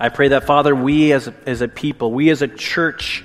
[0.00, 3.22] I pray that, Father, we as a, as a people, we as a church,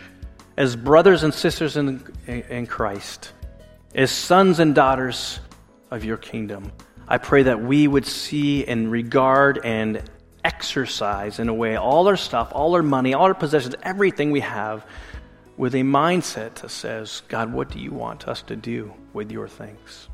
[0.57, 3.32] as brothers and sisters in, in Christ,
[3.95, 5.39] as sons and daughters
[5.89, 6.74] of your kingdom,
[7.07, 10.03] I pray that we would see and regard and
[10.43, 14.41] exercise in a way all our stuff, all our money, all our possessions, everything we
[14.41, 14.86] have
[15.55, 19.47] with a mindset that says, God, what do you want us to do with your
[19.47, 20.09] things?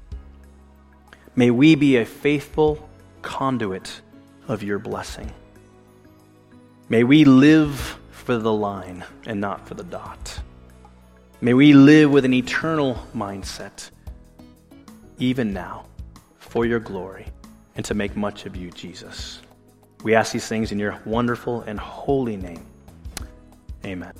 [1.35, 2.87] May we be a faithful
[3.23, 4.01] conduit
[4.47, 5.31] of your blessing.
[6.89, 10.39] May we live for the line and not for the dot.
[11.41, 13.89] May we live with an eternal mindset,
[15.17, 15.85] even now,
[16.37, 17.27] for your glory
[17.75, 19.41] and to make much of you, Jesus.
[20.03, 22.65] We ask these things in your wonderful and holy name.
[23.85, 24.13] Amen.